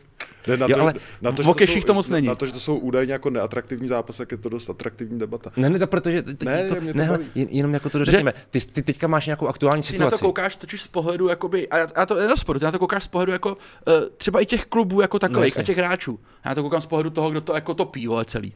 [0.48, 2.28] Ne, na Jo, to, ale na to, v že okeších jsou- to moc není.
[2.28, 5.52] Na to, že to jsou údajně jako neatraktivní zápasy, jak je to dost atraktivní debata.
[5.58, 8.34] Ne, ne, to protože, teď, Ne, jako, to ne, hele, jen- jenom jako to dořekněme.
[8.50, 10.22] Ty, ty teďka máš nějakou aktuální ty na to situaci.
[10.24, 13.08] koukáš totiž z pohledu, jakoby, a já, já to nerozporu, ty na to koukáš z
[13.08, 15.62] pohledu jako uh, třeba i těch klubů jako takových jasně.
[15.62, 16.20] a těch hráčů.
[16.46, 18.54] Já na to koukám z pohledu toho, kdo to jako topí, vole, celý.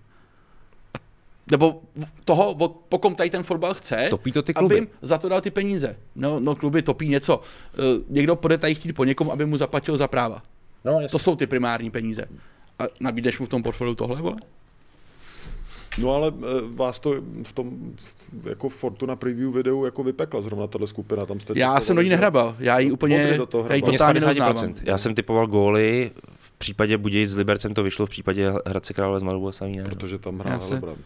[1.52, 1.82] Nebo
[2.26, 2.56] toho,
[2.89, 4.76] po kom tady ten fotbal chce, Topí to ty aby kluby.
[4.76, 5.95] jim za to dal ty peníze.
[6.16, 7.38] No, no kluby topí něco.
[7.38, 7.43] Uh,
[8.10, 10.41] někdo půjde tady chtít po někom, aby mu zaplatil za práva.
[10.86, 12.26] No, To jsou ty primární peníze.
[12.80, 14.38] A nabídeš mu v tom portfoliu tohle, vole?
[15.98, 16.41] No ale eh,
[16.76, 17.72] vás to v tom
[18.50, 21.26] jako Fortuna preview videu jako vypekla zrovna tahle skupina.
[21.26, 22.56] Tam jste Já jsem do ní nehrabal.
[22.60, 23.89] Já ji úplně, do toho já ji hrabat.
[23.91, 24.24] Mě z totálně 50%.
[24.26, 24.74] neuznávám.
[24.84, 29.20] Já jsem typoval góly, v případě Budějic s Libercem to vyšlo, v případě Hradce Králové
[29.20, 29.84] z Mladou Boleslaví ne.
[29.84, 29.89] no.
[29.89, 31.00] Protože tam Já hrál se- Helebrant.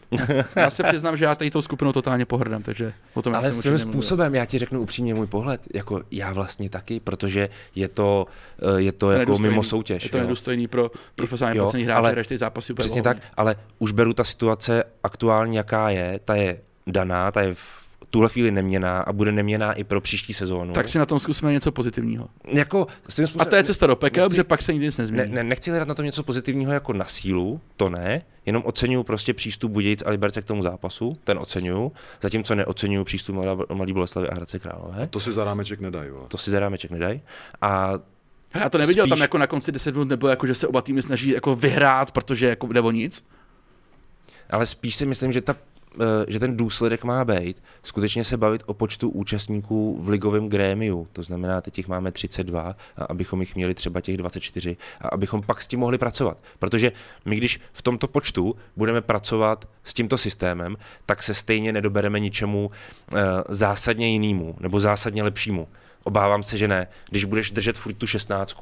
[0.55, 3.53] Já se přiznám, že já tady tou skupinou totálně pohrdám, takže o tom já Ale
[3.53, 3.91] jsem svým nemluvil.
[3.93, 8.25] způsobem, já ti řeknu upřímně můj pohled, jako já vlastně taky, protože je to,
[8.77, 9.49] eh, je to, To jako nedůstojný.
[9.49, 10.03] mimo soutěž.
[10.03, 10.23] Je to jo.
[10.23, 14.80] nedůstojný pro profesionálně Jo, placený hráče, ty zápasy Přesně tak, ale už beru ta situace
[15.03, 19.73] aktuální, jaká je, ta je daná, ta je v tuhle chvíli neměná a bude neměná
[19.73, 20.73] i pro příští sezónu.
[20.73, 22.27] Tak si na tom zkusme něco pozitivního.
[22.47, 24.97] jako, svým A způsobem, to je cesta do pekel, nechci- protože pak se nikdy nic
[24.97, 25.33] ne, nezmění.
[25.33, 29.33] ne, nechci hledat na tom něco pozitivního jako na sílu, to ne, jenom oceňuju prostě
[29.33, 33.35] přístup Budějic a Liberce k tomu zápasu, ten oceňuju, zatímco neoceňuju přístup
[33.73, 35.07] Mladý Boleslavy a Hradce Králové.
[35.07, 36.09] To si za rámeček nedají.
[36.27, 37.19] To si za rámeček nedaj.
[37.61, 37.91] A
[38.59, 40.81] já to neviděl, spíš- tam jako na konci 10 minut nebylo jako, že se oba
[40.81, 43.23] týmy snaží jako vyhrát, protože jako jde o nic.
[44.51, 45.55] Ale spíš si myslím, že, ta,
[45.95, 51.07] eh, že ten důsledek má být skutečně se bavit o počtu účastníků v ligovém grémiu.
[51.13, 55.41] To znamená, teď jich máme 32 a abychom jich měli třeba těch 24 a abychom
[55.41, 56.37] pak s tím mohli pracovat.
[56.59, 56.91] Protože
[57.25, 62.71] my, když v tomto počtu budeme pracovat s tímto systémem, tak se stejně nedobereme ničemu
[62.71, 63.17] eh,
[63.49, 65.67] zásadně jinému nebo zásadně lepšímu.
[66.03, 66.87] Obávám se, že ne.
[67.09, 68.57] Když budeš držet furt tu 16,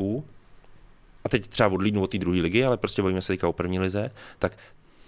[1.23, 3.79] a teď třeba odlídnu od té druhé ligy, ale prostě bavíme se teďka o první
[3.79, 4.57] lize, tak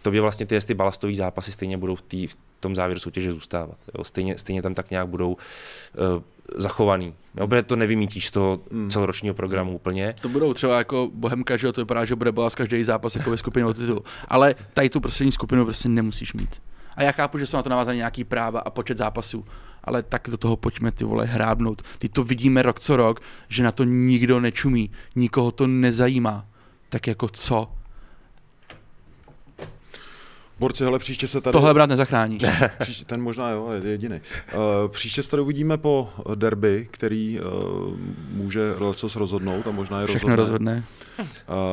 [0.02, 3.78] tobě vlastně ty, ty balastové zápasy stejně budou v, tý, v tom závěru soutěže zůstávat.
[3.98, 4.04] Jo?
[4.04, 6.22] Stejně, stejně tam tak nějak budou uh,
[6.58, 7.14] zachovaný.
[7.38, 7.48] Jo?
[7.48, 8.90] Protože to nevymítíš z toho Hmm.
[8.90, 10.16] celoročního programu úplně.
[10.22, 13.38] To budou třeba jako Bohemka, že to vypadá, že bude bolas každý zápas jako ve
[13.38, 14.04] skupině o titul.
[14.28, 16.62] Ale tady tu prostřední skupinu prostě nemusíš mít.
[16.96, 19.46] A já chápu, že jsou na to navázané nějaký práva a počet zápasů,
[19.84, 21.82] ale tak do toho pojďme ty vole hrábnout.
[21.98, 26.46] Ty to vidíme rok co rok, že na to nikdo nečumí, nikoho to nezajímá.
[26.90, 27.72] Tak jako co?
[30.62, 31.52] Borci, hele, příště se tady...
[31.52, 32.44] Tohle brát nezachráníš.
[32.80, 34.22] Příště, ten možná jo, je jediný.
[34.56, 37.98] Uh, příště se tady uvidíme po derby, který uh,
[38.30, 40.84] může lecos rozhodnout a možná je Všechno rozhodne,
[41.20, 41.26] Uh,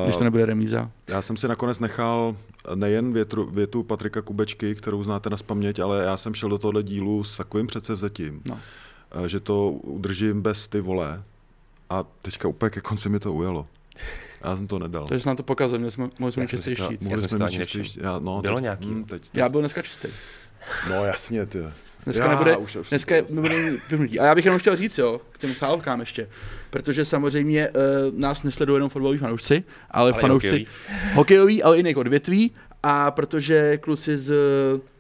[0.05, 0.91] když to nebude remíza.
[1.09, 2.37] Já jsem si nakonec nechal
[2.75, 6.83] nejen větru, větu Patrika Kubečky, kterou znáte na spaměť, ale já jsem šel do tohle
[6.83, 8.59] dílu s takovým předsevzetím, No.
[9.27, 11.23] že to udržím bez ty vole
[11.91, 13.67] a teďka úplně ke konci mi to ujelo.
[14.45, 15.07] Já jsem to nedal.
[15.07, 17.03] Takže jsme na to pokazali, měli jsme, mohli jsme mít jsem to- štít.
[17.03, 17.97] Já Mohli jsem to štít.
[18.01, 19.05] Já, no, Bylo teď, nějaký, hm, jo?
[19.09, 20.09] teď, Já byl dneska čistý.
[20.91, 21.59] No jasně, ty.
[22.05, 24.21] Dneska Já nebude, už- už dneska jsem to nebude vypnutí.
[24.21, 26.29] A já bych jenom chtěl říct, jo, k těm sálovkám ještě,
[26.71, 27.75] protože samozřejmě uh,
[28.21, 30.67] nás nesledují jenom fotbaloví fanoušci, ale, Ale i fanoušci hokejoví.
[31.15, 32.51] hokejoví, ale i jiných odvětví
[32.83, 34.33] a protože kluci z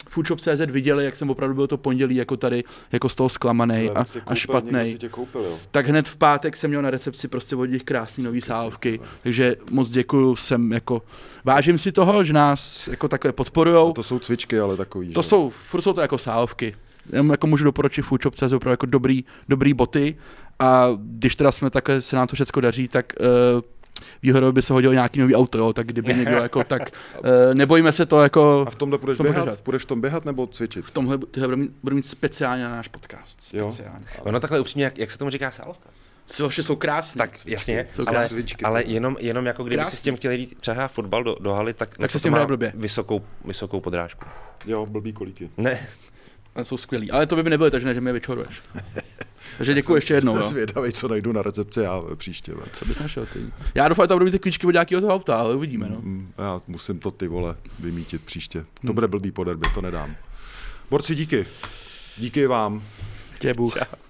[0.09, 4.05] Foodshop.cz viděli, jak jsem opravdu byl to pondělí jako tady, jako z toho zklamaný a,
[4.27, 4.99] a špatný.
[5.71, 9.57] Tak hned v pátek jsem měl na recepci prostě od nich krásný nový sálovky, takže
[9.71, 11.03] moc děkuju, jsem jako,
[11.45, 13.87] vážím si toho, že nás jako takové podporujou.
[13.87, 15.13] No to jsou cvičky, ale takový.
[15.13, 15.29] To že?
[15.29, 16.75] jsou, furt jsou to jako sálovky.
[17.13, 20.17] Jenom jako můžu doporučit Foodshop.cz opravdu jako dobrý, dobrý boty
[20.59, 23.61] a když teda jsme také, se nám to všechno daří, tak uh,
[24.23, 26.83] výhodou by se hodil nějaký nový auto, jo, tak kdyby někdo jako tak,
[27.19, 28.65] uh, nebojíme se to jako...
[28.67, 29.45] A v tomhle budeš běhat?
[29.45, 29.61] Běhat.
[29.65, 30.85] Budeš v tom běhat nebo cvičit?
[30.85, 33.43] V tomhle tyhle budu, mít, budu mít speciálně na náš podcast.
[33.43, 34.05] Speciálně.
[34.19, 34.23] Jo.
[34.25, 35.89] Ono takhle upřímně, jak, jak se tomu říká sálovka?
[36.27, 37.19] Což jsou krásné.
[37.19, 40.61] Tak jasně, jsou ale, cvičky, ale jenom, jenom jako kdyby si s tím chtěli jít
[40.61, 42.73] přehrát fotbal do, do haly, tak, tak se s tím hraje blbě.
[42.75, 44.27] Vysokou, vysokou podrážku.
[44.67, 45.51] Jo, blbý kolíky.
[45.57, 45.79] Ne.
[46.55, 47.11] Ale jsou skvělí.
[47.11, 48.63] Ale to by, by nebyly, takže ne, že mě vyčoruješ.
[49.59, 50.37] Takže děkuji ještě jednou.
[50.37, 52.53] Jsem zvědavý, co najdu na recepci já příště.
[52.73, 53.39] Co bys našel ty?
[53.75, 55.89] Já doufám, že tam budou ty klíčky od nějakého toho auta, ale uvidíme.
[55.89, 56.01] No.
[56.01, 58.61] Mm, já musím to ty vole vymítit příště.
[58.61, 58.95] To hmm.
[58.95, 60.15] bude blbý poderby, to nedám.
[60.91, 61.47] Borci, díky.
[62.19, 62.83] Díky vám.
[63.39, 63.75] Tě Bůh.
[63.75, 64.08] Čau.